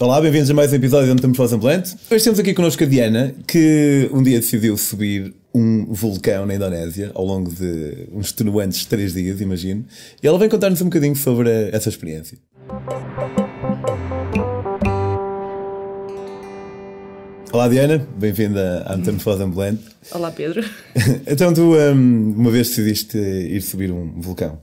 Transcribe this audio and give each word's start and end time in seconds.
Olá, 0.00 0.20
bem-vindos 0.20 0.48
a 0.48 0.54
mais 0.54 0.72
um 0.72 0.76
episódio 0.76 1.10
onde 1.10 1.18
estamos 1.18 1.36
Voz 1.36 1.52
Ambulante. 1.52 1.96
Hoje 2.08 2.22
temos 2.22 2.38
aqui 2.38 2.54
connosco 2.54 2.84
a 2.84 2.86
Diana, 2.86 3.34
que 3.48 4.08
um 4.12 4.22
dia 4.22 4.38
decidiu 4.38 4.76
subir 4.76 5.34
um 5.52 5.92
vulcão 5.92 6.46
na 6.46 6.54
Indonésia 6.54 7.10
ao 7.16 7.24
longo 7.24 7.52
de 7.52 8.06
uns 8.12 8.26
extenuantes 8.26 8.84
três 8.84 9.14
dias, 9.14 9.40
imagino. 9.40 9.84
E 10.22 10.26
ela 10.28 10.38
vem 10.38 10.48
contar-nos 10.48 10.80
um 10.82 10.84
bocadinho 10.84 11.16
sobre 11.16 11.50
essa 11.72 11.88
experiência. 11.88 12.38
Olá 17.52 17.66
Diana, 17.66 18.06
bem-vinda 18.16 18.84
à 18.86 18.96
Metamorfose 18.96 19.42
Ambulante. 19.42 19.82
Olá 20.12 20.30
Pedro. 20.30 20.64
então 21.26 21.52
tu 21.52 21.74
um, 21.74 22.34
uma 22.36 22.52
vez 22.52 22.68
decidiste 22.68 23.18
ir 23.18 23.60
subir 23.62 23.90
um 23.90 24.20
vulcão. 24.20 24.60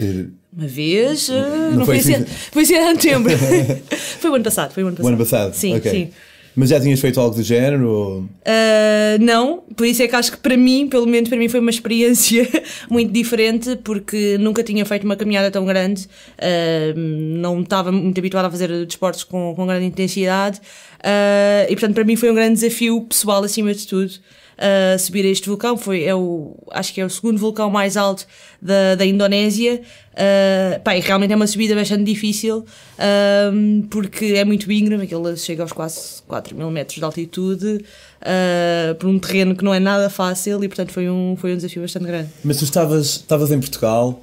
Ir... 0.00 0.39
Uma 0.52 0.66
vez, 0.66 1.28
uh, 1.28 1.32
não, 1.32 1.70
não, 1.76 1.86
foi, 1.86 1.98
assim, 1.98 2.14
assim, 2.14 2.26
foi 2.50 2.62
assim 2.62 2.74
há 2.74 2.96
tempo. 2.96 3.28
foi 4.18 4.30
o 4.30 4.34
ano 4.34 4.44
passado, 4.44 4.72
foi 4.72 4.82
o 4.82 4.88
ano 4.88 4.96
passado. 4.96 5.04
O 5.04 5.14
ano 5.14 5.18
passado? 5.18 5.54
Sim, 5.54 5.76
okay. 5.76 5.90
sim. 5.90 6.10
Mas 6.56 6.70
já 6.70 6.80
tinhas 6.80 7.00
feito 7.00 7.20
algo 7.20 7.34
do 7.34 7.42
género? 7.42 7.88
Ou... 7.88 8.18
Uh, 8.20 9.18
não, 9.20 9.62
por 9.76 9.86
isso 9.86 10.02
é 10.02 10.08
que 10.08 10.16
acho 10.16 10.32
que 10.32 10.38
para 10.38 10.56
mim, 10.56 10.88
pelo 10.88 11.06
menos 11.06 11.28
para 11.28 11.38
mim, 11.38 11.48
foi 11.48 11.60
uma 11.60 11.70
experiência 11.70 12.48
muito 12.90 13.12
diferente, 13.12 13.76
porque 13.76 14.36
nunca 14.38 14.62
tinha 14.62 14.84
feito 14.84 15.04
uma 15.04 15.16
caminhada 15.16 15.50
tão 15.50 15.64
grande, 15.64 16.06
uh, 16.38 16.98
não 16.98 17.60
estava 17.60 17.92
muito 17.92 18.18
habituada 18.18 18.48
a 18.48 18.50
fazer 18.50 18.84
desportos 18.84 19.22
com, 19.22 19.54
com 19.54 19.66
grande 19.66 19.86
intensidade, 19.86 20.58
uh, 20.58 21.70
e 21.70 21.74
portanto 21.76 21.94
para 21.94 22.04
mim 22.04 22.16
foi 22.16 22.30
um 22.30 22.34
grande 22.34 22.54
desafio 22.54 23.00
pessoal 23.02 23.44
acima 23.44 23.72
de 23.72 23.86
tudo 23.86 24.12
uh, 24.60 24.98
subir 24.98 25.24
a 25.24 25.28
este 25.28 25.48
vulcão. 25.48 25.76
Foi, 25.76 26.04
é 26.04 26.14
o, 26.14 26.56
acho 26.70 26.92
que 26.92 27.00
é 27.00 27.04
o 27.04 27.10
segundo 27.10 27.38
vulcão 27.38 27.70
mais 27.70 27.96
alto 27.96 28.26
da, 28.60 28.94
da 28.94 29.06
Indonésia. 29.06 29.80
Uh, 30.12 30.80
pá, 30.82 30.92
realmente 30.92 31.32
é 31.32 31.36
uma 31.36 31.46
subida 31.46 31.74
bastante 31.74 32.04
difícil 32.04 32.58
uh, 32.58 33.86
porque 33.88 34.34
é 34.36 34.44
muito 34.44 34.70
íngreme, 34.70 35.04
aquele 35.04 35.36
chega 35.36 35.62
aos 35.62 35.72
quase 35.72 36.22
4 36.26 36.54
mil 36.54 36.70
metros 36.70 36.98
de 36.98 37.04
altitude. 37.04 37.84
Uh, 38.20 38.94
por 38.96 39.08
um 39.08 39.18
terreno 39.18 39.56
que 39.56 39.64
não 39.64 39.72
é 39.72 39.80
nada 39.80 40.10
fácil 40.10 40.62
e 40.62 40.68
portanto 40.68 40.92
foi 40.92 41.08
um, 41.08 41.36
foi 41.36 41.54
um 41.54 41.56
desafio 41.56 41.80
bastante 41.80 42.06
grande. 42.06 42.28
Mas 42.44 42.58
tu 42.58 42.64
estavas, 42.64 43.06
estavas 43.06 43.50
em 43.50 43.58
Portugal 43.58 44.22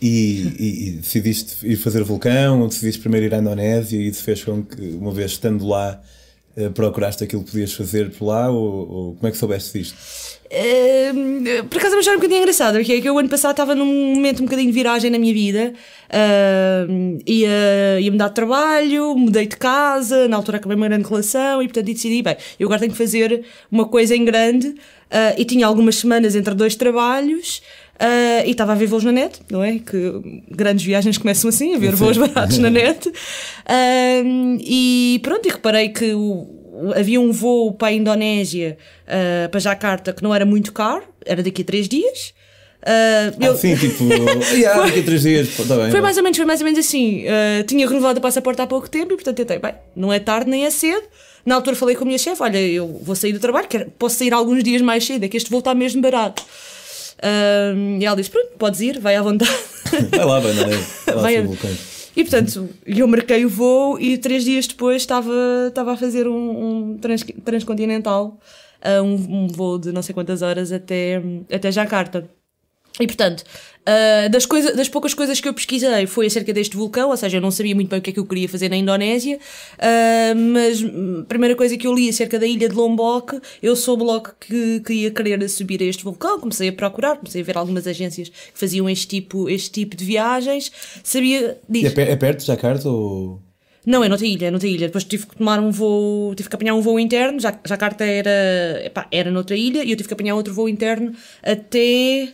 e, 0.00 0.54
e, 0.58 0.88
e, 0.88 0.90
decidiste 0.92 1.66
ir 1.66 1.76
fazer 1.76 2.04
vulcão 2.04 2.60
ou 2.60 2.68
decidiste 2.68 3.00
primeiro 3.00 3.26
ir 3.26 3.34
à 3.34 3.38
Indonésia 3.38 3.98
e 3.98 4.08
isso 4.08 4.22
fez 4.22 4.44
com 4.44 4.62
que, 4.62 4.80
uma 4.80 5.12
vez 5.12 5.32
estando 5.32 5.66
lá, 5.66 6.00
procuraste 6.74 7.24
aquilo 7.24 7.42
que 7.44 7.50
podias 7.50 7.72
fazer 7.72 8.10
por 8.10 8.26
lá 8.26 8.50
ou, 8.50 8.90
ou 8.90 9.14
como 9.14 9.28
é 9.28 9.30
que 9.30 9.36
soubeste 9.36 9.78
disto? 9.78 9.96
Uh, 10.52 11.64
por 11.64 11.78
acaso 11.78 11.94
é 11.94 11.96
uma 11.96 12.00
história 12.00 12.18
um 12.18 12.20
bocadinho 12.20 12.40
engraçada, 12.40 12.78
porque 12.78 12.92
é 12.92 13.00
que 13.00 13.08
eu 13.08 13.18
ano 13.18 13.28
passado 13.28 13.52
estava 13.52 13.74
num 13.74 14.14
momento 14.14 14.42
um 14.42 14.44
bocadinho 14.44 14.68
de 14.68 14.74
viragem 14.74 15.10
na 15.10 15.18
minha 15.18 15.32
vida, 15.32 15.72
uh, 16.10 17.22
ia, 17.26 17.98
ia 17.98 18.12
mudar 18.12 18.28
de 18.28 18.34
trabalho, 18.34 19.16
mudei 19.16 19.46
de 19.46 19.56
casa, 19.56 20.28
na 20.28 20.36
altura 20.36 20.58
acabei 20.58 20.76
uma 20.76 20.86
grande 20.86 21.08
relação 21.08 21.62
e 21.62 21.68
portanto 21.68 21.86
decidi, 21.86 22.20
bem, 22.20 22.36
eu 22.60 22.66
agora 22.66 22.80
tenho 22.80 22.92
que 22.92 22.98
fazer 22.98 23.46
uma 23.70 23.88
coisa 23.88 24.14
em 24.14 24.26
grande 24.26 24.74
uh, 25.12 25.34
e 25.38 25.44
tinha 25.44 25.66
algumas 25.66 25.96
semanas 25.96 26.34
entre 26.34 26.54
dois 26.54 26.74
trabalhos 26.74 27.62
Uh, 27.92 28.42
e 28.44 28.50
estava 28.50 28.72
a 28.72 28.74
ver 28.74 28.86
voos 28.86 29.04
na 29.04 29.12
net, 29.12 29.38
não 29.48 29.62
é? 29.62 29.78
Que 29.78 30.42
grandes 30.50 30.84
viagens 30.84 31.16
começam 31.18 31.48
assim, 31.48 31.76
a 31.76 31.78
ver 31.78 31.94
voos 31.94 32.16
baratos 32.18 32.58
na 32.58 32.68
net. 32.70 33.08
Uh, 33.08 34.58
e 34.60 35.20
pronto, 35.22 35.46
e 35.46 35.52
reparei 35.52 35.90
que 35.90 36.12
o, 36.12 36.92
havia 36.96 37.20
um 37.20 37.30
voo 37.30 37.72
para 37.72 37.88
a 37.88 37.92
Indonésia, 37.92 38.76
para 39.52 39.60
Jakarta, 39.60 40.12
que 40.12 40.20
não 40.20 40.34
era 40.34 40.44
muito 40.44 40.72
caro, 40.72 41.04
era 41.24 41.44
daqui 41.44 41.62
a 41.62 41.64
três 41.64 41.86
dias. 41.86 42.34
Uh, 42.82 43.44
eu... 43.44 43.52
ah, 43.52 43.56
sim, 43.56 43.76
tipo, 43.76 44.04
yeah, 44.52 44.84
daqui 44.84 45.00
a 45.00 45.02
três 45.04 45.22
dias, 45.22 45.56
tá 45.56 45.76
bem, 45.76 45.90
foi 45.92 46.00
mais 46.00 46.16
ou 46.16 46.22
menos, 46.24 46.36
foi 46.36 46.46
mais 46.46 46.60
ou 46.60 46.64
menos 46.64 46.80
assim. 46.80 47.24
Uh, 47.24 47.62
tinha 47.64 47.88
renovado 47.88 48.18
o 48.18 48.22
passaporte 48.22 48.60
há 48.60 48.66
pouco 48.66 48.90
tempo 48.90 49.12
e 49.12 49.16
portanto 49.16 49.36
tentei, 49.36 49.58
bem, 49.58 49.74
não 49.94 50.12
é 50.12 50.18
tarde 50.18 50.50
nem 50.50 50.64
é 50.64 50.70
cedo. 50.70 51.04
Na 51.46 51.56
altura 51.56 51.76
falei 51.76 51.94
com 51.94 52.02
a 52.02 52.06
minha 52.06 52.18
chefe, 52.18 52.42
olha, 52.42 52.58
eu 52.58 53.00
vou 53.02 53.14
sair 53.14 53.32
do 53.32 53.38
trabalho, 53.38 53.68
quero, 53.68 53.90
posso 53.98 54.16
sair 54.16 54.32
alguns 54.32 54.64
dias 54.64 54.82
mais 54.82 55.04
cedo, 55.04 55.24
é 55.24 55.28
que 55.28 55.36
este 55.36 55.50
voo 55.50 55.60
está 55.60 55.74
mesmo 55.74 56.02
barato. 56.02 56.42
Um, 57.22 57.98
e 58.00 58.04
ela 58.04 58.16
diz: 58.16 58.28
Pronto, 58.28 58.50
podes 58.58 58.80
ir, 58.80 58.98
vai 58.98 59.14
à 59.14 59.22
vontade. 59.22 59.50
Vai 60.10 60.24
lá, 60.24 60.40
vai? 60.40 60.52
Vai 60.54 61.14
lá 61.14 61.22
vai 61.22 61.76
E 62.16 62.24
portanto, 62.24 62.68
eu 62.86 63.06
marquei 63.06 63.44
o 63.44 63.48
voo 63.48 64.00
e 64.00 64.16
três 64.16 64.42
dias 64.42 64.66
depois 64.66 65.02
estava, 65.02 65.30
estava 65.68 65.92
a 65.92 65.96
fazer 65.98 66.26
um, 66.26 66.92
um 66.94 66.98
trans, 66.98 67.22
transcontinental, 67.44 68.40
uh, 68.82 69.02
um, 69.02 69.44
um 69.44 69.48
voo 69.48 69.78
de 69.78 69.92
não 69.92 70.00
sei 70.00 70.14
quantas 70.14 70.40
horas 70.40 70.72
até, 70.72 71.20
até 71.52 71.70
Jakarta. 71.70 72.26
E 73.00 73.06
portanto, 73.06 73.40
uh, 73.40 74.28
das, 74.30 74.44
coisa, 74.44 74.74
das 74.74 74.88
poucas 74.88 75.14
coisas 75.14 75.40
que 75.40 75.48
eu 75.48 75.54
pesquisei 75.54 76.06
foi 76.06 76.26
acerca 76.26 76.52
deste 76.52 76.76
vulcão, 76.76 77.10
ou 77.10 77.16
seja, 77.16 77.38
eu 77.38 77.40
não 77.40 77.50
sabia 77.50 77.74
muito 77.74 77.88
bem 77.88 77.98
o 77.98 78.02
que 78.02 78.10
é 78.10 78.12
que 78.12 78.20
eu 78.20 78.26
queria 78.26 78.48
fazer 78.48 78.68
na 78.68 78.76
Indonésia, 78.76 79.38
uh, 79.38 80.36
mas 80.36 80.82
a 80.82 81.24
primeira 81.24 81.56
coisa 81.56 81.76
que 81.76 81.86
eu 81.86 81.94
li 81.94 82.08
acerca 82.08 82.38
da 82.38 82.46
ilha 82.46 82.68
de 82.68 82.74
Lombok, 82.74 83.40
eu 83.62 83.74
soube 83.74 84.04
logo 84.04 84.30
que, 84.38 84.80
que 84.80 84.92
ia 84.92 85.10
querer 85.10 85.48
subir 85.48 85.82
a 85.82 85.86
este 85.86 86.04
vulcão, 86.04 86.38
comecei 86.38 86.68
a 86.68 86.72
procurar, 86.72 87.16
comecei 87.16 87.40
a 87.40 87.44
ver 87.44 87.56
algumas 87.56 87.86
agências 87.86 88.28
que 88.28 88.36
faziam 88.54 88.88
este 88.88 89.06
tipo, 89.08 89.48
este 89.48 89.70
tipo 89.70 89.96
de 89.96 90.04
viagens, 90.04 90.70
sabia... 91.02 91.58
Diz, 91.68 91.96
é, 91.96 92.10
é 92.12 92.16
perto 92.16 92.40
de 92.40 92.46
Jakarta 92.46 92.88
ou... 92.88 93.40
Não, 93.84 94.04
é 94.04 94.08
noutra 94.08 94.26
ilha, 94.26 94.46
é 94.46 94.50
noutra 94.50 94.68
ilha. 94.68 94.86
Depois 94.86 95.02
tive 95.02 95.26
que 95.26 95.36
tomar 95.36 95.58
um 95.58 95.72
voo, 95.72 96.36
tive 96.36 96.48
que 96.48 96.54
apanhar 96.54 96.74
um 96.74 96.80
voo 96.80 97.00
interno, 97.00 97.40
já 97.40 97.52
Jakarta 97.66 98.04
era, 98.04 98.80
epá, 98.84 99.08
era 99.10 99.28
noutra 99.28 99.56
ilha, 99.56 99.82
e 99.82 99.90
eu 99.90 99.96
tive 99.96 100.06
que 100.06 100.14
apanhar 100.14 100.36
outro 100.36 100.54
voo 100.54 100.68
interno 100.68 101.12
até 101.42 102.28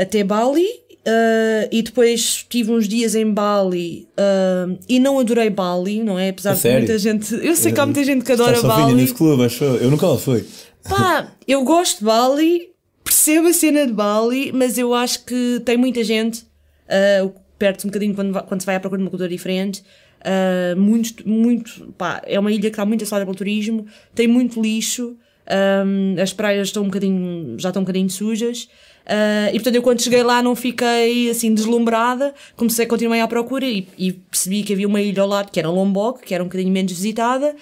até 0.00 0.24
Bali 0.24 0.64
uh, 0.64 1.68
e 1.70 1.82
depois 1.82 2.44
tive 2.48 2.72
uns 2.72 2.88
dias 2.88 3.14
em 3.14 3.30
Bali 3.30 4.08
uh, 4.12 4.78
e 4.88 4.98
não 4.98 5.18
adorei 5.18 5.50
Bali, 5.50 6.02
não 6.02 6.18
é? 6.18 6.30
Apesar 6.30 6.52
a 6.52 6.54
de 6.54 6.60
sério? 6.60 6.78
muita 6.78 6.98
gente. 6.98 7.34
Eu 7.34 7.54
sei 7.54 7.72
que 7.72 7.80
há 7.80 7.84
muita 7.84 8.02
gente 8.04 8.24
que 8.24 8.32
adora 8.32 8.56
Estás 8.56 8.74
Bali. 8.74 8.94
nesse 8.94 9.14
clube, 9.14 9.44
acho 9.44 9.62
eu. 9.64 9.90
nunca 9.90 10.06
lá 10.06 10.16
fui. 10.16 10.44
Pá, 10.88 11.32
eu 11.46 11.62
gosto 11.64 11.98
de 11.98 12.04
Bali, 12.04 12.68
percebo 13.04 13.48
a 13.48 13.52
cena 13.52 13.86
de 13.86 13.92
Bali, 13.92 14.52
mas 14.52 14.78
eu 14.78 14.94
acho 14.94 15.24
que 15.24 15.60
tem 15.64 15.76
muita 15.76 16.02
gente, 16.02 16.40
uh, 16.40 17.32
perde-se 17.58 17.86
um 17.86 17.90
bocadinho 17.90 18.14
quando, 18.14 18.42
quando 18.44 18.60
se 18.60 18.66
vai 18.66 18.76
à 18.76 18.80
procura 18.80 18.98
de 18.98 19.04
uma 19.04 19.10
cultura 19.10 19.28
diferente. 19.28 19.82
Uh, 20.20 20.78
muito, 20.78 21.26
muito, 21.28 21.94
pá, 21.96 22.20
é 22.26 22.38
uma 22.38 22.52
ilha 22.52 22.60
que 22.60 22.68
está 22.68 22.84
muito 22.84 23.02
associada 23.02 23.24
pelo 23.24 23.36
turismo, 23.36 23.86
tem 24.14 24.28
muito 24.28 24.60
lixo, 24.60 25.16
um, 25.50 26.20
as 26.20 26.32
praias 26.32 26.68
estão 26.68 26.82
um 26.82 26.86
bocadinho, 26.86 27.58
já 27.58 27.70
estão 27.70 27.82
um 27.82 27.84
bocadinho 27.84 28.08
sujas. 28.08 28.68
Uh, 29.06 29.50
e 29.50 29.54
portanto, 29.54 29.74
eu 29.74 29.82
quando 29.82 30.02
cheguei 30.02 30.22
lá 30.22 30.42
não 30.42 30.54
fiquei 30.54 31.30
assim 31.30 31.52
deslumbrada, 31.52 32.34
comecei 32.56 32.84
a 32.84 32.88
continuar 32.88 33.20
à 33.22 33.26
procura 33.26 33.64
e, 33.64 33.88
e, 33.98 34.12
percebi 34.12 34.62
que 34.62 34.72
havia 34.72 34.86
uma 34.86 35.00
ilha 35.00 35.22
ao 35.22 35.28
lado 35.28 35.50
que 35.50 35.58
era 35.58 35.68
Lombok, 35.68 36.22
que 36.22 36.34
era 36.34 36.44
um 36.44 36.46
bocadinho 36.46 36.70
menos 36.70 36.92
visitada, 36.92 37.56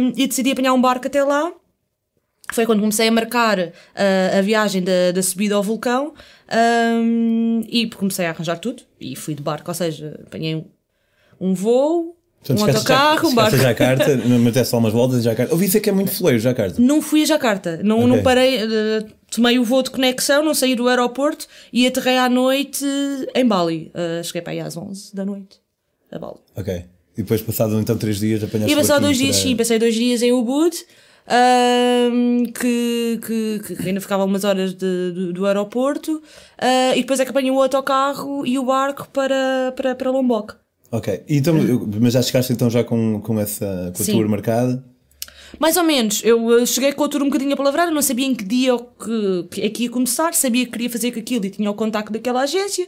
um, 0.00 0.12
e 0.16 0.26
decidi 0.26 0.52
apanhar 0.52 0.72
um 0.72 0.80
barco 0.80 1.06
até 1.06 1.22
lá. 1.22 1.52
Foi 2.52 2.66
quando 2.66 2.80
comecei 2.80 3.06
a 3.06 3.12
marcar 3.12 3.58
uh, 3.58 4.38
a 4.38 4.40
viagem 4.40 4.82
da, 4.82 5.12
da 5.12 5.22
subida 5.22 5.54
ao 5.54 5.62
vulcão 5.62 6.14
um, 6.96 7.62
e 7.68 7.88
comecei 7.90 8.26
a 8.26 8.30
arranjar 8.30 8.58
tudo 8.58 8.82
e 9.00 9.14
fui 9.14 9.34
de 9.34 9.42
barco, 9.42 9.70
ou 9.70 9.74
seja, 9.74 10.20
apanhei 10.26 10.56
um, 10.56 10.64
um 11.40 11.54
voo, 11.54 12.16
Portanto, 12.40 12.60
um 12.60 12.66
autocarro, 12.66 13.28
um 13.28 13.34
barco. 13.34 13.56
Jacarta, 13.56 14.16
meteste 14.38 14.70
só 14.70 14.78
umas 14.78 14.92
voltas 14.92 15.18
em 15.18 15.22
Jacarta. 15.22 15.52
Ouvi 15.52 15.66
dizer 15.66 15.80
que 15.80 15.90
é 15.90 15.92
muito 15.92 16.10
foleiro 16.10 16.40
Jacarta. 16.40 16.80
Não 16.80 17.02
fui 17.02 17.22
a 17.22 17.26
Jacarta, 17.26 17.80
não, 17.82 17.98
okay. 17.98 18.08
não 18.08 18.22
parei, 18.22 18.64
uh, 18.64 19.06
tomei 19.30 19.58
o 19.58 19.64
voo 19.64 19.82
de 19.82 19.90
conexão, 19.90 20.42
não 20.42 20.54
saí 20.54 20.74
do 20.74 20.88
aeroporto 20.88 21.46
e 21.70 21.86
aterrei 21.86 22.16
à 22.16 22.28
noite 22.30 22.84
em 23.34 23.46
Bali. 23.46 23.92
Uh, 23.94 24.24
cheguei 24.24 24.40
para 24.40 24.52
aí 24.52 24.60
às 24.60 24.76
11 24.76 25.14
da 25.14 25.24
noite, 25.24 25.60
a 26.10 26.18
Bali. 26.18 26.38
Ok. 26.56 26.84
E 27.16 27.22
depois, 27.22 27.42
passado 27.42 27.78
então 27.78 27.98
três 27.98 28.18
dias, 28.18 28.42
apanhaste 28.42 28.72
E 28.72 28.76
passado 28.76 29.02
dois 29.02 29.18
dias, 29.18 29.36
para... 29.36 29.48
sim, 29.48 29.56
passei 29.56 29.78
dois 29.78 29.94
dias 29.94 30.22
em 30.22 30.32
Ubud. 30.32 30.74
Uh, 31.26 32.50
que, 32.52 33.20
que, 33.24 33.76
que, 33.76 33.88
ainda 33.88 34.00
ficava 34.00 34.24
umas 34.24 34.42
horas 34.42 34.72
de, 34.74 35.12
do, 35.12 35.32
do 35.32 35.46
aeroporto 35.46 36.16
uh, 36.16 36.96
e 36.96 37.02
depois 37.02 37.20
é 37.20 37.24
que 37.24 37.30
apanhei 37.30 37.52
o 37.52 37.62
autocarro 37.62 38.44
e 38.44 38.58
o 38.58 38.64
barco 38.64 39.06
para, 39.12 39.72
para, 39.76 39.94
para 39.94 40.10
Lombok. 40.10 40.54
Ok, 40.92 41.22
então, 41.28 41.54
mas 42.00 42.14
já 42.14 42.22
chegaste 42.22 42.52
então 42.52 42.68
já 42.68 42.82
com, 42.82 43.20
com 43.20 43.38
essa 43.38 43.92
com 43.96 44.02
a 44.02 44.06
tour 44.06 44.28
marcada? 44.28 44.84
Mais 45.58 45.76
ou 45.76 45.82
menos, 45.82 46.22
eu 46.24 46.64
cheguei 46.66 46.92
com 46.92 47.04
a 47.04 47.08
tour 47.08 47.22
um 47.22 47.26
bocadinho 47.26 47.52
apalavrada, 47.52 47.90
não 47.90 48.02
sabia 48.02 48.26
em 48.26 48.34
que 48.34 48.44
dia 48.44 48.76
que, 48.78 49.48
que 49.50 49.62
é 49.62 49.70
que 49.70 49.82
ia 49.84 49.90
começar, 49.90 50.32
sabia 50.34 50.64
que 50.64 50.72
queria 50.72 50.90
fazer 50.90 51.08
aquilo 51.08 51.44
e 51.44 51.50
tinha 51.50 51.70
o 51.70 51.74
contacto 51.74 52.12
daquela 52.12 52.42
agência. 52.42 52.86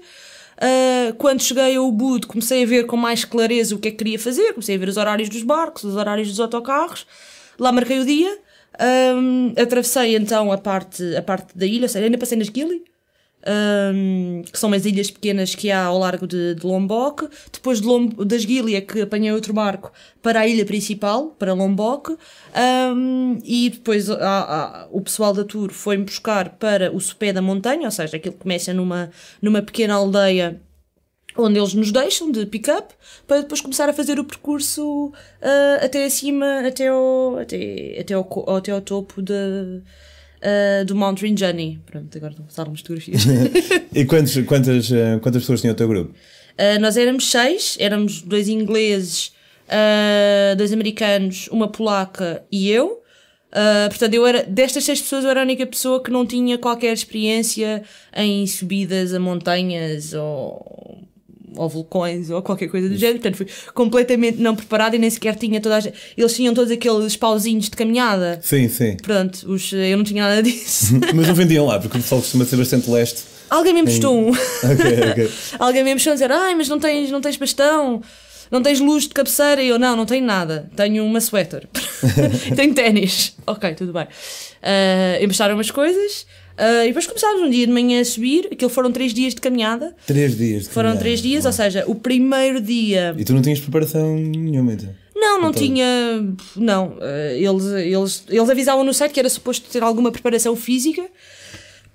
Uh, 0.58 1.14
quando 1.14 1.42
cheguei 1.42 1.76
ao 1.76 1.90
Bud, 1.90 2.26
comecei 2.26 2.62
a 2.62 2.66
ver 2.66 2.86
com 2.86 2.96
mais 2.96 3.24
clareza 3.24 3.74
o 3.74 3.78
que 3.78 3.88
é 3.88 3.90
que 3.90 3.96
queria 3.96 4.18
fazer, 4.18 4.52
comecei 4.52 4.76
a 4.76 4.78
ver 4.78 4.88
os 4.88 4.96
horários 4.96 5.28
dos 5.28 5.42
barcos, 5.42 5.82
os 5.82 5.96
horários 5.96 6.28
dos 6.28 6.38
autocarros, 6.38 7.06
lá 7.58 7.72
marquei 7.72 7.98
o 7.98 8.04
dia, 8.04 8.38
um, 9.16 9.54
atravessei 9.60 10.14
então 10.14 10.52
a 10.52 10.58
parte, 10.58 11.16
a 11.16 11.22
parte 11.22 11.56
da 11.56 11.66
ilha, 11.66 11.84
ou 11.84 11.88
seja, 11.88 12.04
ainda 12.04 12.18
passei 12.18 12.38
nas 12.38 12.48
Gili, 12.48 12.84
um, 13.46 14.42
que 14.50 14.58
são 14.58 14.68
umas 14.68 14.86
ilhas 14.86 15.10
pequenas 15.10 15.54
que 15.54 15.70
há 15.70 15.84
ao 15.84 15.98
largo 15.98 16.26
de, 16.26 16.54
de 16.54 16.66
Lombok. 16.66 17.28
Depois 17.52 17.80
de 17.80 17.86
Lom 17.86 18.06
das 18.08 18.44
Guilha, 18.44 18.80
que 18.80 19.00
apanhei 19.00 19.32
outro 19.32 19.52
barco 19.52 19.92
para 20.22 20.40
a 20.40 20.46
ilha 20.46 20.64
principal, 20.64 21.28
para 21.38 21.52
Lombok. 21.52 22.16
Um, 22.94 23.38
e 23.44 23.70
depois 23.70 24.08
a, 24.10 24.84
a, 24.84 24.88
o 24.90 25.00
pessoal 25.00 25.32
da 25.32 25.44
tour 25.44 25.70
foi-me 25.72 26.04
buscar 26.04 26.50
para 26.50 26.94
o 26.94 27.00
sopé 27.00 27.32
da 27.32 27.42
montanha, 27.42 27.84
ou 27.84 27.90
seja, 27.90 28.16
aquilo 28.16 28.34
que 28.34 28.40
começa 28.42 28.72
numa, 28.72 29.10
numa 29.40 29.62
pequena 29.62 29.94
aldeia 29.94 30.60
onde 31.36 31.58
eles 31.58 31.72
nos 31.74 31.90
deixam 31.90 32.30
de 32.30 32.44
pick-up 32.44 32.94
para 33.26 33.40
depois 33.40 33.60
começar 33.60 33.88
a 33.88 33.92
fazer 33.92 34.18
o 34.18 34.24
percurso 34.24 35.06
uh, 35.06 35.84
até 35.84 36.04
acima, 36.04 36.66
até 36.66 36.88
ao, 36.88 37.38
até, 37.38 37.98
até 37.98 38.14
ao, 38.14 38.56
até 38.56 38.70
ao 38.70 38.80
topo 38.82 39.22
de, 39.22 39.82
uh, 40.42 40.84
do 40.84 40.94
Mount 40.94 41.20
Rinjani. 41.20 41.80
Pronto, 41.86 42.16
agora 42.16 42.32
estão 42.32 42.44
a 42.44 42.48
passar 42.48 42.68
umas 42.68 42.80
fotografias. 42.80 43.22
E 43.94 44.06
quantos, 44.06 44.34
quantas, 44.46 44.90
eh, 44.90 45.18
quantas 45.20 45.42
pessoas 45.42 45.60
tinha 45.60 45.70
o 45.70 45.76
teu 45.76 45.86
grupo? 45.86 46.14
Uh, 46.52 46.80
nós 46.80 46.96
éramos 46.96 47.30
seis, 47.30 47.76
éramos 47.78 48.22
dois 48.22 48.48
ingleses, 48.48 49.34
uh, 49.68 50.56
dois 50.56 50.72
americanos, 50.72 51.46
uma 51.48 51.68
polaca 51.68 52.42
e 52.50 52.70
eu. 52.70 53.02
Uh, 53.52 53.90
portanto, 53.90 54.14
eu 54.14 54.26
era, 54.26 54.44
destas 54.44 54.84
seis 54.84 55.02
pessoas, 55.02 55.24
eu 55.24 55.30
era 55.30 55.40
a 55.40 55.42
única 55.42 55.66
pessoa 55.66 56.02
que 56.02 56.10
não 56.10 56.24
tinha 56.24 56.56
qualquer 56.56 56.94
experiência 56.94 57.82
em 58.16 58.46
subidas 58.46 59.12
a 59.12 59.20
montanhas 59.20 60.14
ou, 60.14 60.91
ou 61.56 61.68
vulcões 61.68 62.30
ou 62.30 62.42
qualquer 62.42 62.68
coisa 62.68 62.88
do 62.88 62.96
género. 62.96 63.20
Portanto, 63.20 63.36
fui 63.36 63.46
completamente 63.74 64.40
não 64.40 64.54
preparada 64.54 64.96
e 64.96 64.98
nem 64.98 65.10
sequer 65.10 65.36
tinha 65.36 65.60
toda 65.60 65.76
a 65.76 65.80
gente. 65.80 65.96
Eles 66.16 66.34
tinham 66.34 66.54
todos 66.54 66.70
aqueles 66.70 67.16
pauzinhos 67.16 67.66
de 67.66 67.76
caminhada. 67.76 68.38
Sim, 68.42 68.68
sim. 68.68 68.96
Pronto, 69.02 69.50
os, 69.50 69.72
eu 69.72 69.96
não 69.96 70.04
tinha 70.04 70.22
nada 70.22 70.42
disso. 70.42 70.94
Mas 71.14 71.28
não 71.28 71.34
vendiam 71.34 71.66
lá, 71.66 71.78
porque 71.78 71.98
o 71.98 72.00
pessoal 72.00 72.20
costuma 72.20 72.44
ser 72.44 72.56
bastante 72.56 72.90
leste. 72.90 73.22
Alguém 73.50 73.74
me 73.74 73.80
emprestou 73.80 74.16
um. 74.16 74.30
Ok, 74.64 75.10
ok. 75.10 75.30
Alguém 75.58 75.84
me 75.84 75.90
emprestou 75.90 76.12
a 76.12 76.14
dizer, 76.14 76.32
ai, 76.32 76.54
mas 76.54 76.68
não 76.68 76.78
tens, 76.78 77.10
não 77.10 77.20
tens 77.20 77.36
bastão, 77.36 78.00
não 78.50 78.62
tens 78.62 78.80
luz 78.80 79.04
de 79.04 79.10
cabeceira. 79.10 79.62
E 79.62 79.68
eu, 79.68 79.78
não, 79.78 79.94
não 79.94 80.06
tenho 80.06 80.24
nada. 80.24 80.70
Tenho 80.74 81.04
uma 81.04 81.20
sweater. 81.20 81.68
tenho 82.56 82.72
ténis. 82.72 83.34
Ok, 83.46 83.74
tudo 83.74 83.92
bem. 83.92 84.04
Uh, 84.04 85.22
emprestaram 85.22 85.54
umas 85.54 85.70
coisas. 85.70 86.26
Uh, 86.62 86.84
e 86.84 86.88
depois 86.88 87.06
começámos 87.06 87.42
um 87.42 87.50
dia 87.50 87.66
de 87.66 87.72
manhã 87.72 88.00
a 88.00 88.04
subir. 88.04 88.48
Aquilo 88.52 88.70
foram 88.70 88.90
três 88.92 89.12
dias 89.12 89.34
de 89.34 89.40
caminhada. 89.40 89.94
Três 90.06 90.36
dias. 90.36 90.66
Foram 90.68 90.90
caminhada. 90.90 91.00
três 91.00 91.20
dias, 91.20 91.44
ou 91.44 91.52
seja, 91.52 91.84
o 91.86 91.94
primeiro 91.94 92.60
dia. 92.60 93.14
E 93.18 93.24
tu 93.24 93.32
não 93.34 93.42
tinhas 93.42 93.60
preparação 93.60 94.16
nenhuma, 94.16 94.72
então? 94.74 94.88
Não, 95.14 95.40
não 95.40 95.50
Então- 95.50 95.62
tinha. 95.62 95.86
Não. 96.56 96.88
uh, 96.96 97.00
eles, 97.36 97.64
eles, 97.66 98.24
eles 98.28 98.50
avisavam 98.50 98.82
no 98.84 98.92
site 98.92 99.12
que 99.12 99.20
era 99.20 99.28
suposto 99.28 99.68
ter 99.70 99.82
alguma 99.82 100.10
preparação 100.10 100.56
física. 100.56 101.02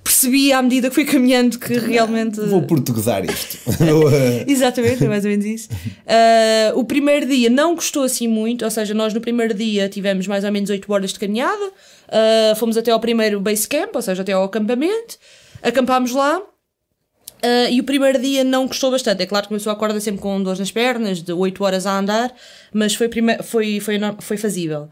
Percebi 0.08 0.54
à 0.54 0.62
medida 0.62 0.88
que 0.88 0.96
fui 0.96 1.04
caminhando 1.04 1.60
que 1.60 1.78
realmente. 1.78 2.40
Vou 2.40 2.62
portuguesar 2.62 3.26
isto. 3.26 3.58
Eh, 4.08 4.46
Exatamente, 4.48 5.04
é 5.04 5.08
mais 5.08 5.26
ou 5.26 5.32
menos 5.32 5.46
isso. 5.46 5.70
Uh, 5.72 6.80
o 6.80 6.86
primeiro 6.86 7.26
dia 7.26 7.50
não 7.50 7.76
custou 7.76 8.04
assim 8.04 8.28
muito, 8.28 8.64
ou 8.64 8.72
seja, 8.72 8.94
nós 8.94 9.14
no 9.14 9.20
primeiro 9.20 9.54
dia 9.54 9.90
tivemos 9.90 10.26
mais 10.28 10.46
ou 10.46 10.52
menos 10.52 10.70
8 10.70 10.92
horas 10.92 11.12
de 11.12 11.20
caminhada, 11.20 11.66
uh, 11.66 12.56
fomos 12.56 12.78
até 12.78 12.90
ao 12.92 13.00
primeiro 13.00 13.40
base 13.42 13.68
camp, 13.68 13.96
ou 13.96 14.02
seja, 14.02 14.22
até 14.22 14.32
ao 14.32 14.46
acampamento, 14.46 15.18
acampámos 15.62 16.14
lá. 16.14 16.38
uh, 16.40 17.70
e 17.70 17.80
o 17.82 17.84
primeiro 17.84 18.20
dia 18.20 18.44
não 18.46 18.66
custou 18.68 18.92
bastante. 18.92 19.24
É 19.24 19.26
claro 19.26 19.44
que 19.44 19.50
começou 19.50 19.72
a 19.72 19.74
acorda 19.74 20.00
sempre 20.00 20.22
com 20.22 20.42
dores 20.42 20.60
nas 20.60 20.72
pernas, 20.72 21.22
de 21.22 21.34
8 21.34 21.64
horas 21.64 21.86
a 21.86 22.00
andar, 22.00 22.34
mas 22.74 22.96
foi, 22.96 23.10
foi, 23.44 23.80
foi, 23.82 24.00
foi 24.20 24.38
fazível. 24.38 24.88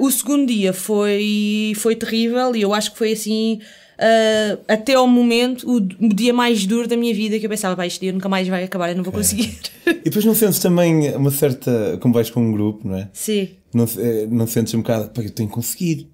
O 0.00 0.10
segundo 0.10 0.46
dia 0.46 0.72
foi, 0.72 1.72
foi 1.76 1.94
terrível 1.94 2.56
e 2.56 2.62
eu 2.62 2.72
acho 2.72 2.90
que 2.92 2.98
foi 2.98 3.12
assim, 3.12 3.60
uh, 3.98 4.60
até 4.68 4.94
ao 4.94 5.06
momento, 5.06 5.68
o, 5.70 5.80
dia 5.80 6.32
mais 6.32 6.66
duro 6.66 6.86
da 6.88 6.96
minha 6.96 7.14
vida 7.14 7.38
que 7.38 7.46
eu 7.46 7.50
pensava, 7.50 7.76
pá, 7.76 7.86
este 7.86 8.00
dia 8.00 8.12
nunca 8.12 8.28
mais 8.28 8.46
vai 8.48 8.64
acabar, 8.64 8.90
eu 8.90 8.96
não 8.96 9.04
vou 9.04 9.12
conseguir. 9.12 9.58
E 9.86 9.94
depois 10.04 10.24
não 10.24 10.34
sentes 10.34 10.58
também 10.58 11.14
uma 11.14 11.30
certa. 11.30 11.98
Como 12.00 12.14
vais 12.14 12.30
com 12.30 12.40
um 12.40 12.52
grupo, 12.52 12.86
não 12.88 12.96
é? 12.96 13.08
Sim. 13.12 13.50
Não, 13.74 13.84
eh, 13.98 14.26
não 14.30 14.46
sentes 14.46 14.72
um 14.74 14.78
bocado. 14.78 15.10
Pá, 15.10 15.22
eu 15.22 15.30
tenho 15.30 15.48
que 15.48 15.54
conseguir. 15.54 16.08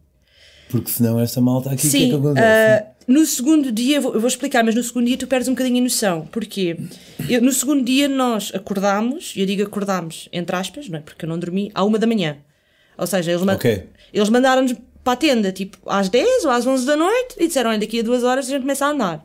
Porque 0.68 0.90
senão 0.90 1.20
esta 1.20 1.40
malta 1.40 1.70
aqui, 1.70 1.86
o 1.86 1.90
que 1.90 1.96
é 1.96 2.00
Sim, 2.00 2.08
que 2.08 2.14
acontece? 2.16 2.46
ah, 2.46 2.84
no 3.06 3.24
segundo 3.26 3.70
dia, 3.70 4.00
vou- 4.00 4.14
eu 4.14 4.20
vou 4.20 4.26
explicar, 4.28 4.64
mas 4.64 4.74
no 4.74 4.82
segundo 4.82 5.06
dia 5.06 5.16
tu 5.16 5.26
perdes 5.26 5.46
um 5.46 5.52
bocadinho 5.52 5.78
a 5.78 5.82
noção. 5.82 6.26
Porquê? 6.32 6.76
Eu- 7.28 7.42
no 7.42 7.52
segundo 7.52 7.84
dia 7.84 8.08
nós 8.08 8.50
acordámos, 8.54 9.34
e 9.36 9.40
eu 9.40 9.46
digo 9.46 9.62
acordámos, 9.62 10.28
entre 10.32 10.56
aspas, 10.56 10.88
não 10.88 10.98
é? 10.98 11.02
Porque 11.02 11.24
eu 11.24 11.28
não 11.28 11.38
dormi, 11.38 11.70
à 11.74 11.84
uma 11.84 11.98
da 11.98 12.06
manhã. 12.06 12.38
Ou 12.96 13.06
seja, 13.06 13.30
eles, 13.32 13.42
ma- 13.44 13.54
Ok. 13.54 13.84
eles 14.12 14.28
mandaram-nos 14.30 14.74
para 15.04 15.12
a 15.12 15.16
tenda, 15.16 15.52
tipo, 15.52 15.76
às 15.86 16.08
10 16.08 16.44
ou 16.46 16.50
às 16.50 16.66
11 16.66 16.86
da 16.86 16.96
noite, 16.96 17.36
e 17.38 17.46
disseram, 17.46 17.70
olha, 17.70 17.78
daqui 17.78 18.00
a 18.00 18.02
duas 18.02 18.24
horas 18.24 18.46
a 18.46 18.50
gente 18.50 18.62
começa 18.62 18.86
a 18.86 18.90
andar. 18.90 19.24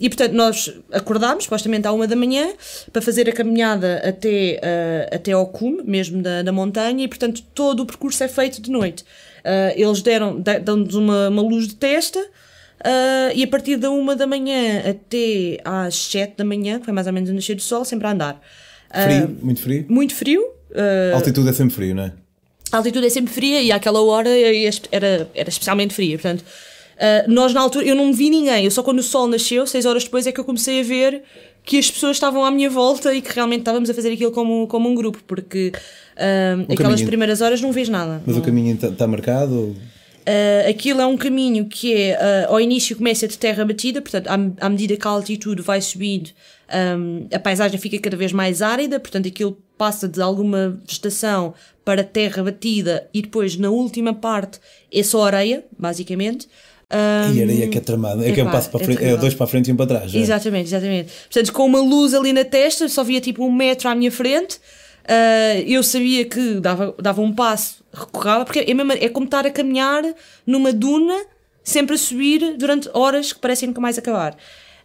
E 0.00 0.08
portanto 0.08 0.32
nós 0.32 0.74
acordámos, 0.92 1.44
supostamente 1.44 1.86
à 1.86 1.92
uma 1.92 2.06
da 2.06 2.16
manhã, 2.16 2.48
para 2.92 3.00
fazer 3.00 3.28
a 3.28 3.32
caminhada 3.32 4.02
até, 4.04 4.60
ah, 4.62 5.14
até 5.14 5.32
ao 5.32 5.46
cume, 5.46 5.82
mesmo 5.84 6.20
da, 6.20 6.42
da 6.42 6.50
montanha, 6.52 7.04
e 7.04 7.08
portanto 7.08 7.42
todo 7.54 7.80
o 7.80 7.86
percurso 7.86 8.24
é 8.24 8.28
feito 8.28 8.60
de 8.60 8.70
noite. 8.70 9.04
Ah, 9.44 9.72
eles 9.76 10.02
deram, 10.02 10.40
de- 10.40 10.58
dão-nos 10.58 10.94
uma, 10.96 11.28
uma 11.28 11.42
luz 11.42 11.68
de 11.68 11.76
testa, 11.76 12.18
ah, 12.84 13.30
e 13.34 13.44
a 13.44 13.46
partir 13.46 13.76
da 13.76 13.88
uma 13.90 14.16
da 14.16 14.26
manhã 14.26 14.80
até 14.80 15.60
às 15.64 15.94
sete 15.94 16.36
da 16.38 16.44
manhã, 16.44 16.80
que 16.80 16.84
foi 16.86 16.92
mais 16.92 17.06
ou 17.06 17.12
menos 17.12 17.30
o 17.30 17.34
nascer 17.34 17.54
do 17.54 17.62
sol, 17.62 17.84
sempre 17.84 18.08
a 18.08 18.10
andar. 18.10 18.40
Frio, 18.92 19.36
muito 19.42 19.60
frio. 19.60 19.86
muito 19.88 20.14
frio, 20.14 20.42
Altitude 21.14 21.48
é 21.50 21.52
sempre 21.52 21.72
frio, 21.74 21.94
não 21.94 22.02
é? 22.04 22.12
A 22.74 22.78
altitude 22.78 23.06
é 23.06 23.10
sempre 23.10 23.32
fria 23.32 23.60
e 23.62 23.70
àquela 23.72 24.02
hora 24.02 24.28
era, 24.90 25.28
era 25.34 25.48
especialmente 25.48 25.94
fria. 25.94 26.16
Portanto, 26.18 26.44
ah, 26.98 27.24
nós 27.28 27.52
na 27.52 27.60
altura, 27.60 27.84
eu 27.86 27.94
não 27.94 28.12
vi 28.12 28.30
ninguém, 28.30 28.64
eu 28.64 28.70
só 28.70 28.82
quando 28.82 28.98
o 28.98 29.02
sol 29.02 29.26
nasceu, 29.26 29.66
seis 29.66 29.84
horas 29.86 30.04
depois, 30.04 30.26
é 30.26 30.32
que 30.32 30.40
eu 30.40 30.44
comecei 30.44 30.80
a 30.80 30.82
ver 30.82 31.22
que 31.64 31.78
as 31.78 31.90
pessoas 31.90 32.16
estavam 32.16 32.44
à 32.44 32.50
minha 32.50 32.68
volta 32.68 33.14
e 33.14 33.22
que 33.22 33.32
realmente 33.34 33.60
estávamos 33.60 33.88
a 33.88 33.94
fazer 33.94 34.12
aquilo 34.12 34.30
como, 34.32 34.66
como 34.66 34.88
um 34.88 34.94
grupo, 34.94 35.22
porque 35.26 35.72
ah, 36.16 36.56
aquelas 36.64 36.78
caminho- 36.92 37.06
primeiras 37.06 37.40
horas 37.40 37.60
não 37.60 37.72
vês 37.72 37.88
nada. 37.88 38.22
Mas 38.26 38.36
Não- 38.36 38.42
o 38.42 38.44
caminho 38.44 38.74
está 38.80 39.06
marcado? 39.06 39.54
ou- 39.54 39.76
Uh, 40.26 40.70
aquilo 40.70 41.02
é 41.02 41.06
um 41.06 41.18
caminho 41.18 41.66
que 41.66 41.92
é, 41.94 42.46
uh, 42.48 42.52
ao 42.54 42.58
início 42.58 42.96
começa 42.96 43.28
de 43.28 43.36
terra 43.36 43.62
batida, 43.62 44.00
portanto, 44.00 44.26
à, 44.28 44.66
à 44.66 44.70
medida 44.70 44.96
que 44.96 45.06
a 45.06 45.10
altitude 45.10 45.60
vai 45.60 45.82
subindo, 45.82 46.30
um, 46.98 47.26
a 47.30 47.38
paisagem 47.38 47.78
fica 47.78 47.98
cada 47.98 48.16
vez 48.16 48.32
mais 48.32 48.62
árida, 48.62 48.98
portanto, 48.98 49.28
aquilo 49.28 49.58
passa 49.76 50.08
de 50.08 50.22
alguma 50.22 50.80
vegetação 50.86 51.52
para 51.84 52.02
terra 52.02 52.42
batida 52.42 53.08
e 53.12 53.22
depois, 53.22 53.56
na 53.56 53.70
última 53.70 54.14
parte, 54.14 54.58
é 54.92 55.02
só 55.02 55.24
areia, 55.24 55.64
basicamente. 55.78 56.48
Um, 56.90 57.34
E 57.34 57.42
areia 57.42 57.68
que 57.68 57.78
é 57.78 57.80
tramada. 57.80 58.26
É 58.26 58.32
que 58.32 58.40
é 58.40 58.44
um 58.44 58.50
passo 58.50 58.70
para 58.70 58.82
é 58.82 58.84
frente, 58.84 59.04
é 59.04 59.16
dois 59.16 59.34
para 59.34 59.44
a 59.44 59.46
frente 59.46 59.68
e 59.68 59.72
um 59.72 59.76
para 59.76 59.86
trás. 59.86 60.14
é? 60.14 60.18
Exatamente, 60.18 60.68
exatamente. 60.68 61.12
Portanto, 61.24 61.52
com 61.52 61.66
uma 61.66 61.80
luz 61.80 62.14
ali 62.14 62.32
na 62.32 62.44
testa, 62.44 62.88
só 62.88 63.02
via 63.02 63.20
tipo 63.20 63.44
um 63.44 63.52
metro 63.52 63.88
à 63.88 63.94
minha 63.94 64.10
frente. 64.10 64.58
ah, 65.06 65.60
eu 65.66 65.82
sabia 65.82 66.24
que 66.24 66.60
dava, 66.60 66.94
dava 67.00 67.20
um 67.20 67.32
passo, 67.32 67.84
recorrava, 67.92 68.44
porque 68.44 68.60
é, 68.60 68.74
mesmo, 68.74 68.92
é 68.92 69.08
como 69.08 69.26
estar 69.26 69.46
a 69.46 69.50
caminhar 69.50 70.02
numa 70.46 70.72
duna, 70.72 71.18
sempre 71.62 71.96
a 71.96 71.98
subir 71.98 72.56
durante 72.56 72.88
horas 72.94 73.32
que 73.32 73.40
parecem 73.40 73.68
nunca 73.68 73.80
mais 73.80 73.98
acabar. 73.98 74.36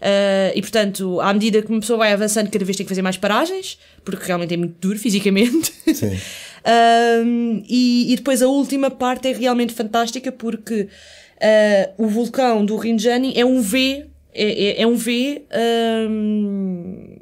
Ah, 0.01 0.51
e 0.55 0.61
portanto, 0.61 1.19
à 1.21 1.33
medida 1.33 1.61
que 1.61 1.69
uma 1.69 1.79
pessoa 1.79 1.99
vai 1.99 2.11
avançando, 2.11 2.49
cada 2.49 2.65
vez 2.65 2.75
tem 2.75 2.85
que 2.85 2.89
fazer 2.89 3.01
mais 3.01 3.17
paragens, 3.17 3.77
porque 4.03 4.25
realmente 4.25 4.53
é 4.53 4.57
muito 4.57 4.75
duro 4.79 4.97
fisicamente. 4.97 5.73
Sim. 5.93 6.17
Um, 6.65 7.63
e, 7.67 8.11
e 8.11 8.15
depois 8.15 8.41
a 8.41 8.47
última 8.47 8.91
parte 8.91 9.27
é 9.27 9.33
realmente 9.33 9.73
fantástica 9.73 10.31
porque 10.31 10.81
uh, 10.83 12.03
o 12.03 12.07
vulcão 12.07 12.65
do 12.65 12.75
Rinjani 12.75 13.33
é 13.35 13.45
um 13.45 13.61
V, 13.61 14.05
é, 14.33 14.65
é, 14.65 14.81
é 14.81 14.87
um 14.87 14.95
V, 14.95 15.45
um, 16.09 17.17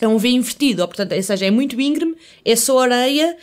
é 0.00 0.08
um 0.08 0.18
V 0.18 0.28
invertido, 0.28 0.82
ou, 0.82 0.88
portanto, 0.88 1.14
ou 1.14 1.22
seja, 1.22 1.46
é 1.46 1.50
muito 1.50 1.80
íngreme, 1.80 2.14
é 2.44 2.56
só 2.56 2.80
areia 2.80 3.36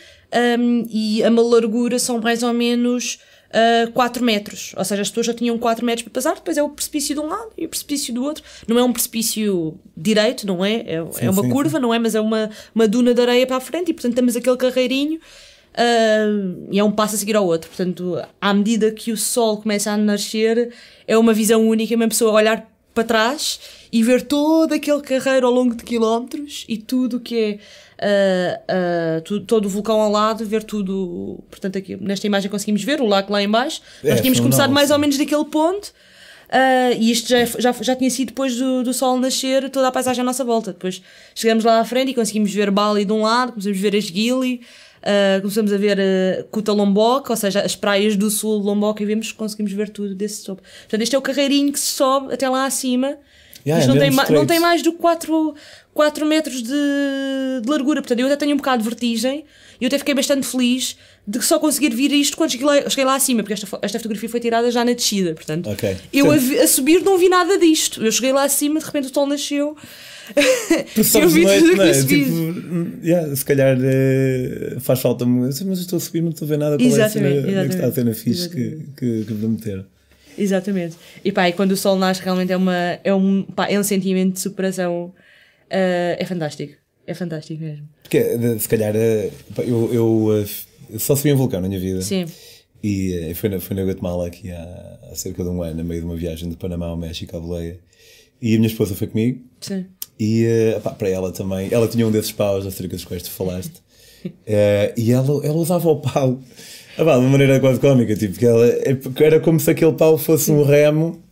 um, 0.58 0.86
e 0.88 1.22
a 1.22 1.30
uma 1.30 1.42
largura 1.42 1.98
são 1.98 2.20
mais 2.20 2.42
ou 2.42 2.52
menos 2.52 3.18
uh, 3.48 3.90
4 3.92 4.24
metros. 4.24 4.74
Ou 4.76 4.84
seja, 4.84 5.02
as 5.02 5.08
pessoas 5.08 5.26
já 5.26 5.34
tinham 5.34 5.58
4 5.58 5.84
metros 5.84 6.04
para 6.04 6.12
passar, 6.12 6.34
depois 6.34 6.56
é 6.56 6.62
o 6.62 6.68
precipício 6.68 7.14
de 7.14 7.20
um 7.20 7.26
lado 7.26 7.50
e 7.56 7.66
o 7.66 7.68
precipício 7.68 8.12
do 8.14 8.22
outro. 8.22 8.42
Não 8.66 8.78
é 8.78 8.82
um 8.82 8.92
precipício 8.92 9.78
direito, 9.96 10.46
não 10.46 10.64
é? 10.64 10.74
É, 10.80 10.94
é 10.94 11.30
uma 11.30 11.42
sim, 11.42 11.50
curva, 11.50 11.78
não 11.78 11.92
é? 11.92 11.98
Mas 11.98 12.14
é 12.14 12.20
uma, 12.20 12.50
uma 12.74 12.88
duna 12.88 13.14
de 13.14 13.20
areia 13.20 13.46
para 13.46 13.56
a 13.56 13.60
frente 13.60 13.90
e, 13.90 13.94
portanto, 13.94 14.14
temos 14.14 14.36
aquele 14.36 14.56
carreirinho. 14.56 15.18
uh, 15.18 16.68
e 16.70 16.78
é 16.78 16.84
um 16.84 16.92
passo 16.92 17.14
a 17.14 17.18
seguir 17.18 17.36
ao 17.36 17.46
outro, 17.46 17.68
portanto, 17.68 18.22
à 18.40 18.52
medida 18.54 18.90
que 18.90 19.12
o 19.12 19.16
sol 19.16 19.58
começa 19.58 19.90
a 19.90 19.96
nascer, 19.96 20.72
é 21.06 21.16
uma 21.16 21.32
visão 21.32 21.66
única, 21.66 21.94
uma 21.94 22.08
pessoa 22.08 22.32
olhar 22.32 22.66
para 22.98 23.04
trás 23.04 23.60
e 23.92 24.02
ver 24.02 24.22
todo 24.22 24.72
aquele 24.74 25.00
carreiro 25.00 25.46
ao 25.46 25.52
longo 25.52 25.74
de 25.74 25.84
quilómetros 25.84 26.64
e 26.68 26.76
tudo 26.76 27.18
o 27.18 27.20
que 27.20 27.58
é 27.98 28.60
ah, 28.68 29.20
tu- 29.24 29.40
todo 29.40 29.66
o 29.66 29.68
vulcão 29.68 30.00
ao 30.00 30.10
lado, 30.10 30.44
ver 30.44 30.62
tudo. 30.64 31.38
Portanto, 31.50 31.78
aqui 31.78 31.96
nesta 31.96 32.26
imagem 32.26 32.50
conseguimos 32.50 32.82
ver 32.82 33.00
o 33.00 33.06
lago 33.06 33.32
lá 33.32 33.42
em 33.42 33.48
baixo. 33.48 33.80
É, 34.04 34.10
Nós 34.10 34.20
tínhamos 34.20 34.40
começado 34.40 34.72
mais 34.72 34.88
sim. 34.88 34.92
ou 34.94 34.98
menos 34.98 35.16
daquele 35.18 35.44
ponto. 35.44 35.92
ah, 36.50 36.90
e 36.92 37.10
isto 37.10 37.28
já, 37.28 37.44
já, 37.44 37.72
já 37.72 37.94
tinha 37.96 38.10
sido 38.10 38.28
depois 38.28 38.56
do, 38.56 38.82
do 38.82 38.92
sol 38.92 39.18
nascer, 39.18 39.68
toda 39.70 39.88
a 39.88 39.92
paisagem 39.92 40.22
à 40.22 40.24
nossa 40.24 40.44
volta. 40.44 40.72
Depois 40.72 41.00
chegamos 41.34 41.64
lá 41.64 41.80
à 41.80 41.84
frente 41.84 42.10
e 42.10 42.14
conseguimos 42.14 42.52
ver 42.52 42.70
Bali 42.70 43.04
de 43.04 43.12
um 43.12 43.22
lado, 43.22 43.54
a 43.56 43.72
ver 43.72 43.94
as 43.96 44.04
Gili, 44.04 44.60
ah, 45.08 45.40
começamos 45.40 45.72
a 45.72 45.78
ver 45.78 45.98
uh, 45.98 46.44
Kuta 46.50 46.70
Lombok, 46.72 47.30
ou 47.30 47.36
seja, 47.36 47.62
as 47.62 47.74
praias 47.74 48.14
do 48.14 48.30
sul 48.30 48.60
de 48.60 48.66
Lombok, 48.66 49.02
e 49.02 49.06
vemos 49.06 49.32
que 49.32 49.38
conseguimos 49.38 49.72
ver 49.72 49.88
tudo 49.88 50.14
desse 50.14 50.44
topo. 50.44 50.62
Portanto, 50.62 51.00
este 51.00 51.16
é 51.16 51.18
o 51.18 51.22
carreirinho 51.22 51.72
que 51.72 51.80
se 51.80 51.92
sobe 51.92 52.34
até 52.34 52.46
lá 52.46 52.66
acima. 52.66 53.16
Yeah, 53.66 53.84
é 53.84 53.86
não, 53.86 53.98
tem 53.98 54.36
não 54.36 54.46
tem 54.46 54.60
mais 54.60 54.82
do 54.82 54.92
que 54.92 54.98
4, 54.98 55.54
4 55.98 56.24
metros 56.24 56.62
de, 56.62 57.60
de 57.60 57.68
largura. 57.68 58.00
Portanto, 58.00 58.20
eu 58.20 58.26
até 58.26 58.36
tenho 58.36 58.54
um 58.54 58.56
bocado 58.56 58.84
de 58.84 58.88
vertigem 58.88 59.44
e 59.80 59.84
eu 59.84 59.88
até 59.88 59.98
fiquei 59.98 60.14
bastante 60.14 60.46
feliz 60.46 60.96
de 61.26 61.42
só 61.42 61.58
conseguir 61.58 61.92
vir 61.92 62.12
isto 62.12 62.36
quando 62.36 62.52
cheguei 62.52 62.64
lá, 62.64 62.88
cheguei 62.88 63.04
lá 63.04 63.16
acima, 63.16 63.42
porque 63.42 63.54
esta, 63.54 63.66
esta 63.82 63.98
fotografia 63.98 64.28
foi 64.28 64.38
tirada 64.38 64.70
já 64.70 64.84
na 64.84 64.92
descida. 64.92 65.34
Portanto, 65.34 65.68
Ok. 65.68 65.96
eu 66.12 66.30
a, 66.30 66.36
a 66.36 66.66
subir 66.68 67.02
não 67.02 67.18
vi 67.18 67.28
nada 67.28 67.58
disto. 67.58 68.00
Eu 68.00 68.12
cheguei 68.12 68.32
lá 68.32 68.44
acima, 68.44 68.78
de 68.78 68.86
repente 68.86 69.10
o 69.10 69.12
sol 69.12 69.26
nasceu. 69.26 69.76
Eu 71.14 71.28
vi 71.30 71.42
tudo 71.46 71.68
não 71.68 71.74
que 71.76 71.80
é? 71.80 71.90
isso 71.90 72.06
Tipo, 72.06 73.02
yeah, 73.02 73.34
se 73.34 73.42
calhar 73.46 73.78
eh, 73.80 74.76
faz 74.78 75.00
falta 75.00 75.24
mas 75.24 75.58
eu 75.58 75.72
estou 75.72 75.96
a 75.96 76.00
subir, 76.00 76.20
não 76.20 76.28
estou 76.28 76.44
a 76.44 76.48
ver 76.50 76.58
nada 76.58 76.76
qual 76.76 76.86
é 76.86 77.02
a 77.02 77.08
cena, 77.08 77.28
Exatamente, 77.28 77.58
é 77.58 77.66
que 77.66 77.74
está 77.74 77.86
a 77.86 77.92
cena 77.92 78.10
exatamente, 78.10 78.14
fixe 78.20 78.48
que, 78.50 78.78
que, 78.94 79.24
que 79.24 79.32
vou 79.32 79.48
meter. 79.48 79.86
Exatamente. 80.36 80.96
E 81.24 81.32
pá, 81.32 81.48
e 81.48 81.54
quando 81.54 81.72
o 81.72 81.76
sol 81.78 81.96
nasce 81.96 82.22
realmente 82.22 82.52
é, 82.52 82.56
uma, 82.58 82.98
é, 83.02 83.14
um, 83.14 83.42
pá, 83.42 83.68
é 83.68 83.80
um 83.80 83.82
sentimento 83.82 84.34
de 84.34 84.40
superação. 84.40 85.14
Ah, 85.70 86.16
é 86.18 86.24
fantástico. 86.24 86.74
É 87.08 87.14
fantástico 87.14 87.62
mesmo. 87.62 87.88
Porque 88.02 88.22
se 88.58 88.68
calhar 88.68 88.94
eh, 88.94 89.30
pá, 89.54 89.62
eu, 89.62 89.92
eu, 89.94 90.44
eh, 90.92 90.98
só 90.98 91.16
subi 91.16 91.32
um 91.32 91.36
vulcão 91.38 91.58
na 91.58 91.66
minha 91.66 91.80
vida. 91.80 92.02
Sim. 92.02 92.26
E 92.84 93.14
eh, 93.14 93.34
foi 93.34 93.48
na, 93.48 93.58
foi 93.60 93.74
na 93.74 93.82
Guatemala 93.82 94.26
aqui 94.26 94.50
há, 94.50 94.98
há 95.10 95.14
cerca 95.14 95.42
de 95.42 95.48
um 95.48 95.62
ano, 95.62 95.80
a 95.80 95.84
meio 95.84 96.02
de 96.02 96.06
uma 96.06 96.16
viagem 96.16 96.50
de 96.50 96.56
Panamá 96.56 96.86
ao 96.86 96.98
México 96.98 97.34
à 97.34 97.40
boleia. 97.40 97.80
E 98.42 98.54
a 98.54 98.58
minha 98.58 98.68
esposa 98.68 98.94
foi 98.94 99.06
comigo. 99.06 99.40
Sim. 99.58 99.86
E 100.20 100.46
pá, 100.84 100.90
para 100.90 101.08
ela 101.08 101.32
também, 101.32 101.68
ela 101.72 101.88
tinha 101.88 102.06
um 102.06 102.10
desses 102.10 102.30
paus 102.32 102.66
acerca 102.66 102.94
dos 102.94 103.06
quais 103.06 103.22
tu 103.22 103.30
falaste. 103.30 103.74
Eh, 104.44 104.94
e 104.96 105.12
ela, 105.12 105.46
ela 105.46 105.56
usava 105.56 105.88
o 105.88 106.00
pau 106.00 106.40
ah, 106.98 107.04
pá, 107.04 107.12
de 107.12 107.20
uma 107.20 107.28
maneira 107.28 107.60
quase 107.60 107.78
cómica, 107.78 108.16
tipo, 108.16 108.36
que 108.36 108.44
ela, 108.44 108.66
é 108.66 108.98
era 109.20 109.38
como 109.38 109.60
se 109.60 109.70
aquele 109.70 109.92
pau 109.92 110.18
fosse 110.18 110.50
um 110.50 110.64
remo 110.64 111.22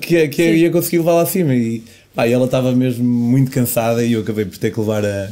que, 0.00 0.28
que 0.28 0.42
ia 0.54 0.70
conseguir 0.70 0.98
levar 0.98 1.14
lá 1.14 1.22
acima. 1.22 1.54
E, 1.54 1.82
pá, 2.14 2.26
e 2.26 2.32
ela 2.32 2.44
estava 2.46 2.72
mesmo 2.72 3.04
muito 3.04 3.50
cansada 3.50 4.04
e 4.04 4.12
eu 4.12 4.20
acabei 4.20 4.44
por 4.44 4.58
ter 4.58 4.72
que 4.72 4.78
levar 4.80 5.04
a, 5.04 5.30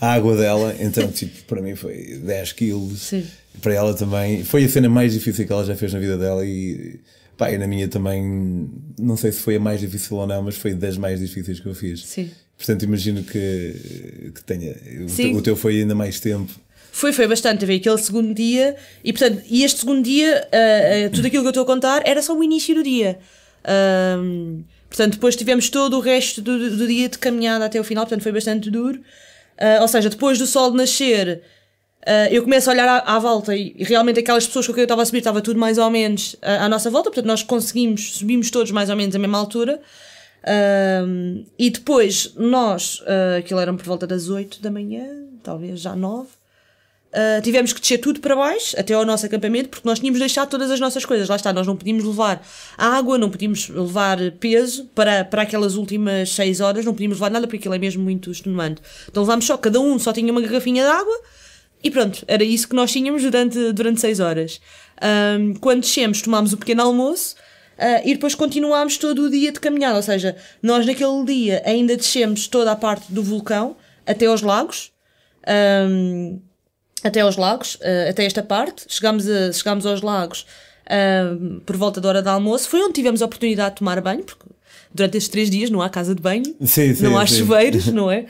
a 0.00 0.12
água 0.12 0.36
dela. 0.36 0.74
Então, 0.80 1.08
tipo, 1.12 1.42
para 1.44 1.60
mim 1.62 1.74
foi 1.74 2.18
10 2.24 2.52
quilos. 2.52 3.00
Sim. 3.00 3.24
Para 3.60 3.74
ela 3.74 3.94
também. 3.94 4.44
Foi 4.44 4.64
a 4.64 4.68
cena 4.68 4.88
mais 4.88 5.12
difícil 5.12 5.46
que 5.46 5.52
ela 5.52 5.64
já 5.64 5.74
fez 5.74 5.92
na 5.92 5.98
vida 5.98 6.16
dela 6.16 6.44
e. 6.46 6.98
Pá, 7.36 7.50
e 7.50 7.56
na 7.56 7.66
minha 7.66 7.88
também, 7.88 8.68
não 8.98 9.16
sei 9.16 9.32
se 9.32 9.40
foi 9.40 9.56
a 9.56 9.60
mais 9.60 9.80
difícil 9.80 10.14
ou 10.18 10.26
não, 10.26 10.42
mas 10.42 10.56
foi 10.56 10.74
das 10.74 10.98
mais 10.98 11.18
difíceis 11.20 11.58
que 11.58 11.66
eu 11.66 11.74
fiz. 11.74 12.04
Sim. 12.04 12.30
Portanto, 12.58 12.82
imagino 12.82 13.22
que, 13.24 14.30
que 14.34 14.44
tenha. 14.44 14.74
o 15.04 15.08
Sim. 15.08 15.30
teu- 15.30 15.36
O 15.36 15.42
teu 15.42 15.56
foi 15.56 15.80
ainda 15.80 15.94
mais 15.94 16.20
tempo. 16.20 16.52
Foi, 16.92 17.12
foi 17.14 17.26
bastante. 17.26 17.60
Teve 17.60 17.76
aquele 17.76 17.96
segundo 17.96 18.34
dia 18.34 18.76
e, 19.02 19.10
portanto, 19.12 19.42
e 19.48 19.64
este 19.64 19.80
segundo 19.80 20.02
dia, 20.04 20.46
ah, 20.52 21.06
ah, 21.06 21.10
tudo 21.10 21.26
aquilo 21.28 21.42
que 21.42 21.46
eu 21.46 21.50
estou 21.50 21.62
a 21.62 21.66
contar 21.66 22.02
era 22.04 22.20
só 22.20 22.36
o 22.36 22.44
início 22.44 22.74
do 22.74 22.82
dia. 22.82 23.18
Ahm, 23.64 24.62
portanto, 24.88 25.14
depois 25.14 25.36
tivemos 25.36 25.68
todo 25.68 25.96
o 25.96 26.00
resto 26.00 26.40
do, 26.40 26.76
do 26.76 26.86
dia 26.86 27.08
de 27.08 27.18
caminhada 27.18 27.64
até 27.64 27.80
o 27.80 27.84
final, 27.84 28.04
portanto, 28.04 28.22
foi 28.22 28.32
bastante 28.32 28.70
duro. 28.70 29.00
Ah, 29.58 29.78
ou 29.82 29.88
seja, 29.88 30.08
depois 30.08 30.38
do 30.38 30.46
sol 30.46 30.72
nascer, 30.72 31.42
ah, 32.06 32.28
eu 32.30 32.42
começo 32.42 32.70
a 32.70 32.72
olhar 32.72 32.88
à, 32.88 33.16
à 33.16 33.18
volta 33.18 33.54
e, 33.54 33.74
e 33.76 33.84
realmente 33.84 34.20
aquelas 34.20 34.46
pessoas 34.46 34.66
com 34.66 34.72
quem 34.72 34.82
eu 34.82 34.84
estava 34.84 35.02
a 35.02 35.04
subir 35.04 35.18
estava 35.18 35.40
tudo 35.42 35.60
mais 35.60 35.76
ou 35.78 35.90
menos 35.90 36.36
ah, 36.42 36.64
à 36.64 36.68
nossa 36.68 36.90
volta, 36.90 37.10
portanto, 37.10 37.26
nós 37.26 37.42
conseguimos, 37.42 38.16
subimos 38.16 38.50
todos 38.50 38.72
mais 38.72 38.88
ou 38.90 38.96
menos 38.96 39.14
à 39.14 39.18
mesma 39.18 39.38
altura. 39.38 39.80
Ahm, 40.42 41.44
e 41.58 41.68
depois 41.70 42.32
nós, 42.36 43.02
ah, 43.06 43.36
aquilo 43.38 43.60
era 43.60 43.72
por 43.74 43.84
volta 43.84 44.06
das 44.06 44.28
8 44.30 44.62
da 44.62 44.70
manhã, 44.70 45.06
talvez 45.42 45.80
já 45.80 45.94
9. 45.94 46.39
Uh, 47.12 47.42
tivemos 47.42 47.72
que 47.72 47.80
descer 47.80 47.98
tudo 47.98 48.20
para 48.20 48.36
baixo, 48.36 48.78
até 48.78 48.94
ao 48.94 49.04
nosso 49.04 49.26
acampamento, 49.26 49.68
porque 49.68 49.88
nós 49.88 49.98
tínhamos 49.98 50.20
deixado 50.20 50.48
todas 50.48 50.70
as 50.70 50.78
nossas 50.78 51.04
coisas. 51.04 51.28
Lá 51.28 51.34
está, 51.34 51.52
nós 51.52 51.66
não 51.66 51.76
podíamos 51.76 52.04
levar 52.04 52.40
água, 52.78 53.18
não 53.18 53.28
podíamos 53.28 53.68
levar 53.68 54.18
peso 54.38 54.84
para, 54.94 55.24
para 55.24 55.42
aquelas 55.42 55.74
últimas 55.74 56.30
6 56.30 56.60
horas, 56.60 56.84
não 56.84 56.92
podíamos 56.92 57.18
levar 57.18 57.30
nada, 57.30 57.48
porque 57.48 57.58
aquilo 57.58 57.74
é 57.74 57.78
mesmo 57.78 58.02
muito 58.02 58.30
extenuante. 58.30 58.80
Então 59.08 59.24
levámos 59.24 59.44
só, 59.44 59.56
cada 59.56 59.80
um 59.80 59.98
só 59.98 60.12
tinha 60.12 60.30
uma 60.30 60.40
garrafinha 60.40 60.84
de 60.84 60.88
água 60.88 61.20
e 61.82 61.90
pronto, 61.90 62.22
era 62.28 62.44
isso 62.44 62.68
que 62.68 62.76
nós 62.76 62.92
tínhamos 62.92 63.22
durante, 63.22 63.72
durante 63.72 64.00
6 64.00 64.20
horas. 64.20 64.60
Um, 65.02 65.54
quando 65.54 65.80
descemos, 65.80 66.22
tomámos 66.22 66.52
o 66.52 66.58
pequeno 66.58 66.82
almoço. 66.82 67.34
uh, 67.76 68.06
e 68.06 68.14
depois 68.14 68.36
continuámos 68.36 68.98
todo 68.98 69.24
o 69.24 69.30
dia 69.30 69.50
de 69.50 69.58
caminhada, 69.58 69.96
ou 69.96 70.02
seja, 70.02 70.36
nós 70.62 70.86
naquele 70.86 71.24
dia 71.24 71.62
ainda 71.64 71.96
descemos 71.96 72.46
toda 72.46 72.70
a 72.70 72.76
parte 72.76 73.12
do 73.12 73.22
vulcão 73.22 73.76
até 74.06 74.26
aos 74.26 74.42
lagos. 74.42 74.92
Um, 75.48 76.40
até 77.04 77.20
aos 77.20 77.36
lagos, 77.36 77.78
eh, 77.80 78.08
até 78.10 78.24
esta 78.24 78.42
parte. 78.42 78.84
Chegámos, 78.88 79.28
a, 79.28 79.52
chegámos 79.52 79.86
aos 79.86 80.02
lagos 80.02 80.46
ahm, 80.88 81.60
por 81.64 81.76
volta 81.76 82.00
da 82.00 82.08
hora 82.08 82.22
do 82.22 82.28
almoço. 82.28 82.68
Foi 82.68 82.80
onde 82.82 82.92
tivemos 82.94 83.22
a 83.22 83.26
oportunidade 83.26 83.70
de 83.74 83.78
tomar 83.78 84.00
banho, 84.00 84.22
porque 84.24 84.44
durante 84.92 85.16
estes 85.16 85.30
três 85.30 85.48
dias 85.50 85.70
não 85.70 85.80
há 85.80 85.88
casa 85.88 86.14
de 86.14 86.20
banho, 86.20 86.44
Sim, 86.62 86.94
sim, 86.94 87.04
não 87.04 87.16
há 87.16 87.26
sim. 87.26 87.38
chuveiros, 87.38 87.86
não 87.92 88.10
é? 88.10 88.26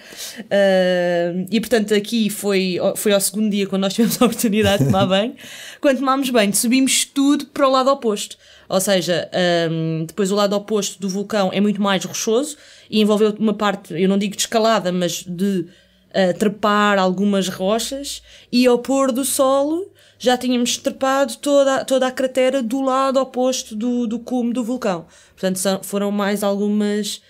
Ahm, 0.50 1.46
e 1.50 1.58
portanto 1.60 1.94
aqui 1.94 2.28
foi, 2.28 2.76
foi 2.96 3.12
ao 3.12 3.20
segundo 3.20 3.50
dia 3.50 3.66
quando 3.66 3.82
nós 3.82 3.92
tivemos 3.94 4.20
a 4.20 4.24
oportunidade 4.26 4.84
de 4.84 4.90
tomar 4.90 5.06
banho. 5.06 5.34
Quando 5.80 5.98
tomámos 5.98 6.30
banho, 6.30 6.54
subimos 6.54 7.04
tudo 7.04 7.46
para 7.46 7.66
o 7.66 7.70
lado 7.70 7.90
oposto. 7.90 8.36
Ou 8.68 8.80
seja, 8.80 9.28
ahm, 9.32 10.04
depois 10.06 10.30
o 10.30 10.34
lado 10.34 10.54
oposto 10.54 11.00
do 11.00 11.08
vulcão 11.08 11.50
é 11.52 11.60
muito 11.60 11.80
mais 11.82 12.04
rochoso 12.04 12.56
e 12.88 13.00
envolveu 13.00 13.34
uma 13.38 13.54
parte, 13.54 13.94
eu 14.00 14.08
não 14.08 14.18
digo 14.18 14.36
de 14.36 14.42
escalada, 14.42 14.92
mas 14.92 15.24
de 15.26 15.66
a 16.12 16.32
trepar 16.34 16.98
algumas 16.98 17.48
rochas 17.48 18.22
e 18.50 18.66
ao 18.66 18.78
pôr 18.78 19.12
do 19.12 19.24
sol 19.24 19.92
já 20.18 20.36
tínhamos 20.36 20.76
trepado 20.76 21.36
toda, 21.36 21.76
a- 21.76 21.84
toda 21.84 22.06
a 22.06 22.10
cratera 22.10 22.62
do 22.62 22.80
lado 22.82 23.18
oposto 23.20 23.74
do, 23.74 24.06
do 24.06 24.18
cume 24.18 24.52
do 24.52 24.62
vulcão. 24.62 25.06
Portanto, 25.32 25.56
são- 25.58 25.82
foram 25.82 26.10
mais 26.10 26.42
algumas 26.42 27.22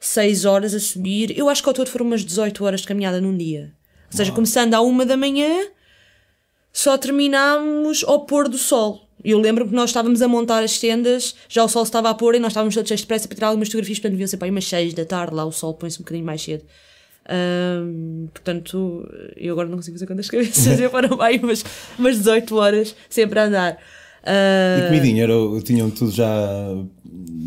6 0.00 0.44
horas 0.44 0.72
a 0.74 0.80
subir. 0.80 1.36
Eu 1.38 1.48
acho 1.48 1.62
que 1.62 1.68
ao 1.68 1.74
todo 1.74 1.88
foram 1.90 2.06
umas 2.06 2.24
18 2.24 2.64
horas 2.64 2.80
de 2.80 2.86
caminhada 2.86 3.20
num 3.20 3.36
dia. 3.36 3.72
Ou 4.10 4.16
seja, 4.16 4.32
começando 4.32 4.74
à 4.74 4.80
uma 4.80 5.04
da 5.04 5.16
manhã, 5.16 5.66
só 6.72 6.96
terminámos 6.96 8.02
ao 8.04 8.20
pôr 8.24 8.48
do 8.48 8.56
sol. 8.58 9.08
Eu 9.24 9.38
lembro 9.38 9.68
que 9.68 9.74
nós 9.74 9.90
estávamos 9.90 10.20
a 10.22 10.26
montar 10.28 10.62
as 10.64 10.78
tendas, 10.78 11.34
já 11.48 11.62
o 11.62 11.68
sol 11.68 11.82
estava 11.84 12.10
a 12.10 12.14
pôr 12.14 12.34
e 12.34 12.38
nós 12.40 12.50
estávamos 12.52 12.74
todos 12.74 12.88
cheios 12.88 13.02
de 13.02 13.06
pressa 13.06 13.28
para 13.28 13.34
tirar 13.36 13.48
algumas 13.48 13.68
fotografias, 13.68 13.98
portanto 13.98 14.12
deviam 14.12 14.26
ser 14.26 14.36
para 14.36 14.46
aí 14.46 14.50
umas 14.50 14.64
6 14.66 14.94
da 14.94 15.04
tarde, 15.04 15.34
lá 15.34 15.44
o 15.44 15.52
sol 15.52 15.74
põe-se 15.74 15.98
um 15.98 16.02
bocadinho 16.02 16.24
mais 16.26 16.42
cedo. 16.42 16.64
Ahm, 17.28 18.26
portanto, 18.32 19.08
eu 19.36 19.52
agora 19.52 19.68
não 19.68 19.76
consigo 19.76 19.96
fazer 19.96 20.06
quantas 20.06 20.28
cabeças, 20.28 20.78
eu 20.80 20.90
foram 20.90 21.20
aí 21.20 21.38
umas, 21.38 21.64
umas 21.98 22.16
18 22.18 22.56
horas 22.56 22.94
sempre 23.08 23.38
a 23.38 23.44
andar. 23.44 23.78
Ah, 24.24 24.78
E 24.84 24.86
comidinha, 24.88 25.24
era, 25.24 25.32
tinham 25.64 25.90
tudo 25.90 26.10
já 26.12 26.28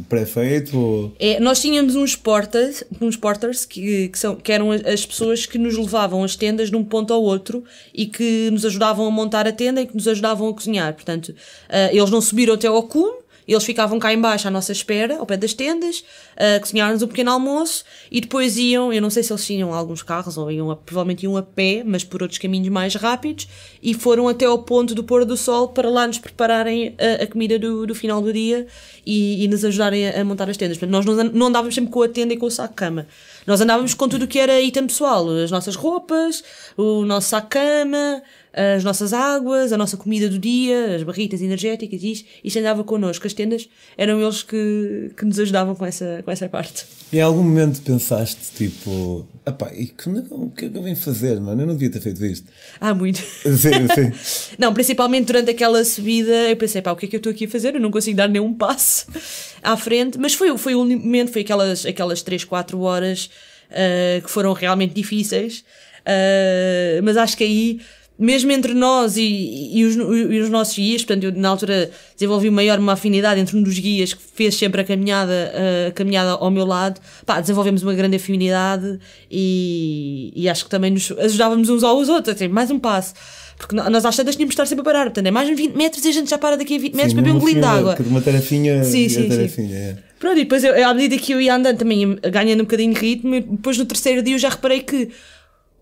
pré-feito? 0.09 0.77
Ou... 0.77 1.15
É, 1.19 1.39
nós 1.39 1.61
tínhamos 1.61 1.95
uns 1.95 2.15
porters, 2.15 2.83
uns 3.01 3.15
porters 3.15 3.65
que, 3.65 4.09
que, 4.09 4.19
são, 4.19 4.35
que 4.35 4.51
eram 4.51 4.71
as- 4.71 4.85
as 4.85 5.05
pessoas 5.05 5.45
que 5.45 5.57
nos 5.57 5.77
levavam 5.77 6.23
as 6.23 6.35
tendas 6.35 6.69
de 6.69 6.75
um 6.75 6.83
ponto 6.83 7.13
ao 7.13 7.23
outro 7.23 7.63
e 7.93 8.05
que 8.05 8.49
nos 8.51 8.65
ajudavam 8.65 9.05
a 9.07 9.11
montar 9.11 9.47
a 9.47 9.51
tenda 9.51 9.81
e 9.81 9.87
que 9.87 9.95
nos 9.95 10.07
ajudavam 10.07 10.49
a 10.49 10.53
cozinhar. 10.53 10.93
Portanto, 10.93 11.33
ah, 11.69 11.89
eles 11.93 12.09
não 12.09 12.21
subiram 12.21 12.53
até 12.55 12.67
ao 12.67 12.83
cume, 12.83 13.17
eles 13.47 13.63
ficavam 13.63 13.99
cá 13.99 14.13
embaixo 14.13 14.47
à 14.47 14.51
nossa 14.51 14.71
espera, 14.71 15.17
ao 15.17 15.25
pé 15.25 15.37
das 15.37 15.53
tendas, 15.53 16.03
a 16.35 16.59
cozinhar-nos 16.59 17.01
um 17.01 17.07
pequeno 17.07 17.31
almoço 17.31 17.83
e 18.11 18.19
depois 18.21 18.57
iam, 18.57 18.91
eu 18.91 19.01
não 19.01 19.09
sei 19.09 19.23
se 19.23 19.31
eles 19.31 19.45
tinham 19.45 19.73
alguns 19.73 20.01
carros 20.01 20.37
ou 20.37 20.51
iam 20.51 20.71
a- 20.71 20.75
provavelmente 20.75 21.23
iam 21.23 21.37
a 21.37 21.43
pé, 21.43 21.83
mas 21.85 22.03
por 22.03 22.21
outros 22.21 22.37
caminhos 22.39 22.67
mais 22.69 22.95
rápidos 22.95 23.47
e 23.81 23.93
foram 23.93 24.27
até 24.27 24.45
ao 24.45 24.59
ponto 24.59 24.95
do 24.95 25.03
pôr 25.03 25.25
do 25.25 25.37
sol 25.37 25.69
para 25.69 25.89
lá 25.89 26.07
nos 26.07 26.17
prepararem 26.17 26.95
a, 26.99 27.23
a 27.23 27.27
comida 27.27 27.59
do, 27.59 27.85
do 27.85 27.93
final 27.95 28.21
do 28.21 28.33
dia 28.33 28.65
e, 29.05 29.43
e 29.43 29.47
nos 29.47 29.63
ajudarem 29.63 30.07
a, 30.09 30.21
a 30.21 30.25
montar 30.25 30.49
as 30.49 30.57
tendas. 30.57 30.77
Portanto, 30.77 30.91
nós 30.91 31.05
não, 31.05 31.23
não 31.25 31.47
andávamos 31.47 31.75
sempre 31.75 31.91
com 31.91 32.01
a 32.01 32.07
tenda 32.09 32.33
e 32.33 32.37
com 32.37 32.47
o 32.47 32.51
saco 32.51 32.69
de 32.69 32.75
cama. 32.75 33.07
Nós 33.45 33.61
andávamos 33.61 33.93
com 33.93 34.09
tudo 34.09 34.25
o 34.25 34.27
que 34.27 34.39
era 34.39 34.59
item 34.59 34.87
pessoal, 34.87 35.29
as 35.29 35.51
nossas 35.51 35.75
roupas, 35.75 36.43
o 36.75 37.05
nosso 37.05 37.29
saco 37.29 37.47
de 37.47 37.53
cama, 37.53 38.23
as 38.55 38.85
nossas 38.85 39.11
águas, 39.11 39.73
a 39.73 39.77
nossa 39.77 39.97
comida 39.97 40.29
do 40.29 40.39
dia, 40.39 40.95
as 40.95 41.03
barritas 41.03 41.41
energéticas, 41.41 42.01
isto, 42.01 42.25
isto 42.41 42.57
andava 42.57 42.85
connosco. 42.85 43.27
As 43.27 43.33
tendas 43.33 43.67
eram 43.97 44.21
eles 44.21 44.43
que, 44.43 45.11
que 45.17 45.25
nos 45.25 45.37
ajudavam 45.37 45.75
com 45.75 45.85
essa, 45.85 46.21
com 46.23 46.31
essa 46.31 46.47
parte. 46.47 46.85
E 47.11 47.17
em 47.17 47.21
algum 47.21 47.43
momento 47.43 47.81
pensaste, 47.81 48.53
tipo, 48.55 49.27
epá, 49.45 49.73
e 49.73 49.93
o 50.31 50.49
que 50.51 50.65
é 50.65 50.69
que 50.69 50.77
eu 50.77 50.81
venho 50.81 50.95
fazer, 50.95 51.37
mano? 51.41 51.63
Eu 51.63 51.67
não 51.67 51.73
devia 51.73 51.91
ter 51.91 51.99
feito 51.99 52.25
isto. 52.25 52.47
Ah, 52.79 52.93
muito. 52.93 53.17
Sim, 53.19 53.87
sim. 53.93 54.55
Não, 54.57 54.73
principalmente 54.73 55.25
durante 55.25 55.51
aquela 55.51 55.83
subida, 55.83 56.49
eu 56.49 56.55
pensei, 56.55 56.81
pá, 56.81 56.93
o 56.93 56.95
que 56.95 57.07
é 57.07 57.09
que 57.09 57.15
eu 57.17 57.19
estou 57.19 57.31
aqui 57.31 57.45
a 57.45 57.49
fazer? 57.49 57.75
Eu 57.75 57.81
não 57.81 57.91
consigo 57.91 58.15
dar 58.15 58.29
nenhum 58.29 58.53
passo 58.53 59.07
à 59.61 59.75
frente. 59.75 60.17
Mas 60.17 60.33
foi, 60.33 60.57
foi 60.57 60.75
o 60.75 60.81
único 60.81 61.03
momento, 61.03 61.31
foi 61.31 61.41
aquelas, 61.41 61.85
aquelas 61.85 62.21
3, 62.21 62.45
4 62.45 62.79
horas 62.79 63.29
ah, 63.69 64.21
que 64.21 64.31
foram 64.31 64.53
realmente 64.53 64.93
difíceis. 64.93 65.65
Ah, 66.05 67.01
mas 67.03 67.17
acho 67.17 67.35
que 67.35 67.43
aí 67.43 67.81
mesmo 68.17 68.51
entre 68.51 68.73
nós 68.73 69.17
e, 69.17 69.71
e, 69.73 69.83
os, 69.83 69.95
e 69.95 70.39
os 70.39 70.49
nossos 70.49 70.75
guias, 70.75 71.03
portanto, 71.03 71.25
eu 71.25 71.31
na 71.33 71.49
altura 71.49 71.91
desenvolvi 72.15 72.49
maior 72.49 72.79
uma 72.79 72.93
afinidade 72.93 73.39
entre 73.39 73.57
um 73.57 73.61
dos 73.61 73.77
guias 73.77 74.13
que 74.13 74.21
fez 74.33 74.55
sempre 74.55 74.81
a 74.81 74.83
caminhada, 74.83 75.51
a 75.87 75.91
caminhada 75.91 76.31
ao 76.31 76.49
meu 76.49 76.65
lado, 76.65 76.99
pá, 77.25 77.41
desenvolvemos 77.41 77.83
uma 77.83 77.93
grande 77.93 78.15
afinidade 78.15 78.99
e, 79.29 80.31
e 80.35 80.47
acho 80.47 80.63
que 80.63 80.69
também 80.69 80.91
nos 80.91 81.11
ajudávamos 81.11 81.69
uns 81.69 81.83
aos 81.83 82.07
outros, 82.07 82.35
assim, 82.35 82.47
mais 82.47 82.71
um 82.71 82.79
passo. 82.79 83.13
Porque 83.57 83.73
nós 83.73 84.05
às 84.05 84.15
tantas 84.15 84.35
tínhamos 84.35 84.51
de 84.51 84.55
estar 84.55 84.65
sempre 84.65 84.81
a 84.81 84.85
parar, 84.85 85.03
portanto, 85.05 85.27
é 85.27 85.31
mais 85.31 85.49
uns 85.49 85.55
20 85.55 85.75
metros 85.75 86.03
e 86.03 86.09
a 86.09 86.11
gente 86.11 86.29
já 86.29 86.37
para 86.37 86.57
daqui 86.57 86.75
a 86.75 86.79
20 86.79 86.93
metros 86.93 87.11
sim, 87.11 87.15
para 87.15 87.23
beber 87.23 87.37
um 87.37 87.39
golinho 87.39 87.61
de 87.61 87.65
água. 87.65 87.97
Uma 88.05 88.21
tarefinha 88.21 88.83
sim, 88.83 89.07
sim, 89.07 89.29
tarefinha. 89.29 89.75
É. 89.75 89.97
Pronto, 90.19 90.37
e 90.37 90.43
depois 90.43 90.63
eu, 90.63 90.87
à 90.87 90.93
medida 90.93 91.21
que 91.21 91.31
eu 91.31 91.39
ia 91.39 91.55
andando 91.55 91.77
também 91.77 92.17
ganhando 92.31 92.61
um 92.61 92.63
bocadinho 92.63 92.93
de 92.93 92.99
ritmo, 92.99 93.39
depois 93.39 93.77
no 93.77 93.85
terceiro 93.85 94.21
dia 94.21 94.35
eu 94.35 94.39
já 94.39 94.49
reparei 94.49 94.81
que 94.81 95.09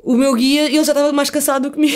o 0.03 0.15
meu 0.15 0.35
guia, 0.35 0.65
ele 0.65 0.83
já 0.83 0.91
estava 0.91 1.13
mais 1.13 1.29
cansado 1.29 1.69
do 1.69 1.71
que 1.71 1.79
mim. 1.79 1.93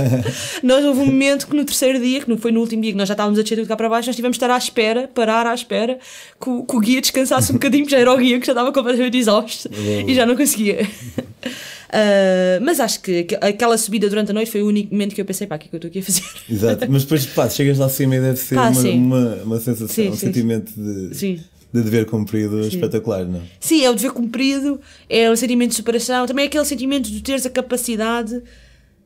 nós 0.62 0.84
houve 0.84 1.00
um 1.00 1.06
momento 1.06 1.46
que 1.46 1.56
no 1.56 1.64
terceiro 1.64 1.98
dia, 1.98 2.20
que 2.20 2.28
não 2.28 2.36
foi 2.36 2.52
no 2.52 2.60
último 2.60 2.82
dia, 2.82 2.92
que 2.92 2.98
nós 2.98 3.08
já 3.08 3.14
estávamos 3.14 3.38
a 3.38 3.42
descer 3.42 3.56
tudo 3.56 3.66
cá 3.66 3.74
para 3.74 3.88
baixo, 3.88 4.06
nós 4.06 4.16
tivemos 4.16 4.36
de 4.36 4.44
estar 4.44 4.54
à 4.54 4.58
espera, 4.58 5.08
parar 5.08 5.46
à 5.46 5.54
espera, 5.54 5.98
que 6.38 6.50
o, 6.50 6.62
que 6.62 6.76
o 6.76 6.80
guia 6.80 7.00
descansasse 7.00 7.50
um 7.50 7.54
bocadinho, 7.54 7.84
porque 7.84 7.96
já 7.96 8.02
era 8.02 8.12
o 8.12 8.16
guia 8.18 8.38
que 8.38 8.46
já 8.46 8.52
estava 8.52 8.70
completamente 8.70 9.16
exausto 9.16 9.70
e 10.06 10.14
já 10.14 10.26
não 10.26 10.36
conseguia. 10.36 10.82
Uh, 10.82 12.60
mas 12.60 12.80
acho 12.80 13.00
que 13.00 13.26
aquela 13.40 13.78
subida 13.78 14.10
durante 14.10 14.30
a 14.30 14.34
noite 14.34 14.50
foi 14.50 14.60
o 14.60 14.66
único 14.66 14.92
momento 14.92 15.14
que 15.14 15.20
eu 15.22 15.24
pensei, 15.24 15.46
pá, 15.46 15.56
o 15.56 15.58
que 15.58 15.68
é 15.68 15.68
que 15.70 15.74
eu 15.74 15.78
estou 15.78 15.88
aqui 15.88 16.00
a 16.00 16.02
fazer? 16.02 16.22
Exato, 16.50 16.86
mas 16.90 17.04
depois, 17.04 17.24
pá, 17.24 17.48
chegas 17.48 17.78
lá 17.78 17.86
acima 17.86 18.16
e 18.16 18.20
deve 18.20 18.38
ser 18.38 18.56
pá, 18.56 18.68
uma, 18.68 18.90
uma, 18.90 19.34
uma, 19.44 19.60
sensação, 19.60 19.88
sim, 19.88 20.08
um 20.10 20.12
sim, 20.12 20.26
sentimento 20.26 20.70
de. 20.76 21.16
Sim 21.16 21.40
de 21.72 21.82
dever 21.82 22.06
cumprido 22.06 22.62
Sim. 22.62 22.68
espetacular, 22.68 23.24
não? 23.24 23.42
Sim, 23.60 23.84
é 23.84 23.90
o 23.90 23.94
dever 23.94 24.12
cumprido, 24.12 24.80
é 25.08 25.30
o 25.30 25.36
sentimento 25.36 25.70
de 25.70 25.76
superação, 25.76 26.26
também 26.26 26.44
é 26.44 26.48
aquele 26.48 26.64
sentimento 26.64 27.10
de 27.10 27.20
teres 27.20 27.44
a 27.44 27.50
capacidade 27.50 28.42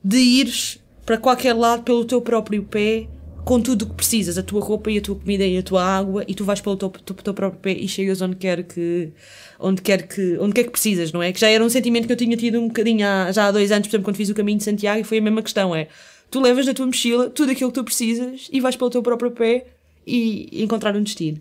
de 0.02 0.18
ires 0.18 0.78
para 1.04 1.18
qualquer 1.18 1.54
lado 1.54 1.82
pelo 1.82 2.04
teu 2.04 2.20
próprio 2.20 2.62
pé, 2.62 3.08
com 3.44 3.60
tudo 3.60 3.82
o 3.82 3.88
que 3.88 3.94
precisas, 3.94 4.38
a 4.38 4.42
tua 4.42 4.60
roupa 4.60 4.90
e 4.90 4.98
a 4.98 5.00
tua 5.00 5.16
comida 5.16 5.44
e 5.44 5.58
a 5.58 5.62
tua 5.62 5.84
água, 5.84 6.24
e 6.28 6.34
tu 6.34 6.44
vais 6.44 6.60
pelo 6.60 6.76
teu, 6.76 6.88
teu, 6.90 7.16
teu 7.16 7.34
próprio 7.34 7.60
pé 7.60 7.72
e 7.72 7.88
chegas 7.88 8.22
onde 8.22 8.36
quer 8.36 8.62
que 8.62 9.10
onde 9.58 9.82
quer 9.82 10.06
que 10.06 10.38
onde 10.38 10.52
quer 10.52 10.64
que 10.64 10.70
precisas, 10.70 11.10
não 11.10 11.20
é? 11.20 11.32
Que 11.32 11.40
já 11.40 11.48
era 11.48 11.64
um 11.64 11.68
sentimento 11.68 12.06
que 12.06 12.12
eu 12.12 12.16
tinha 12.16 12.36
tido 12.36 12.60
um 12.60 12.68
bocadinho 12.68 13.04
há, 13.04 13.32
já 13.32 13.48
há 13.48 13.50
dois 13.50 13.72
anos, 13.72 13.88
por 13.88 13.94
exemplo, 13.94 14.04
quando 14.04 14.16
fiz 14.16 14.28
o 14.28 14.34
caminho 14.34 14.58
de 14.58 14.64
Santiago, 14.64 15.00
e 15.00 15.04
foi 15.04 15.18
a 15.18 15.20
mesma 15.20 15.42
questão, 15.42 15.74
é 15.74 15.88
tu 16.30 16.40
levas 16.40 16.66
na 16.66 16.72
tua 16.72 16.86
mochila 16.86 17.28
tudo 17.28 17.50
aquilo 17.50 17.70
que 17.70 17.80
tu 17.80 17.84
precisas 17.84 18.48
e 18.52 18.60
vais 18.60 18.76
pelo 18.76 18.90
teu 18.90 19.02
próprio 19.02 19.32
pé 19.32 19.66
e 20.06 20.62
encontrar 20.62 20.96
um 20.96 21.02
destino. 21.02 21.40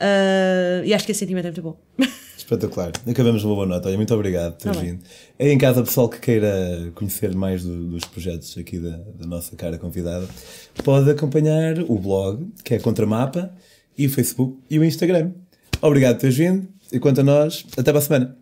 Uh, 0.00 0.82
e 0.84 0.94
acho 0.94 1.04
que 1.04 1.12
esse 1.12 1.20
sentimento 1.20 1.44
é 1.44 1.48
muito 1.48 1.62
bom. 1.62 1.76
Espetacular. 2.36 2.92
Acabamos 3.06 3.44
uma 3.44 3.54
boa 3.54 3.66
nota. 3.66 3.88
Olha, 3.88 3.98
muito 3.98 4.14
obrigado 4.14 4.52
por 4.54 4.62
teres 4.62 4.78
tá 4.78 4.82
vindo. 4.82 5.00
É 5.38 5.52
em 5.52 5.58
casa, 5.58 5.82
pessoal 5.82 6.08
que 6.08 6.18
queira 6.18 6.90
conhecer 6.94 7.34
mais 7.34 7.62
do, 7.62 7.90
dos 7.90 8.04
projetos 8.06 8.56
aqui 8.56 8.78
da, 8.78 8.96
da, 9.18 9.26
nossa 9.26 9.54
cara 9.56 9.76
convidada, 9.78 10.26
pode 10.82 11.10
acompanhar 11.10 11.78
o 11.80 11.98
blog, 11.98 12.48
que 12.64 12.74
é 12.74 12.78
Contramapa, 12.78 13.52
e 13.96 14.06
o 14.06 14.10
Facebook 14.10 14.58
e 14.70 14.78
o 14.78 14.84
Instagram. 14.84 15.32
Obrigado 15.82 16.14
por 16.14 16.22
teres 16.22 16.36
vindo. 16.36 16.66
E 16.90 16.98
quanto 16.98 17.20
a 17.20 17.24
nós, 17.24 17.64
até 17.76 17.92
para 17.92 17.98
a 17.98 18.02
semana. 18.02 18.39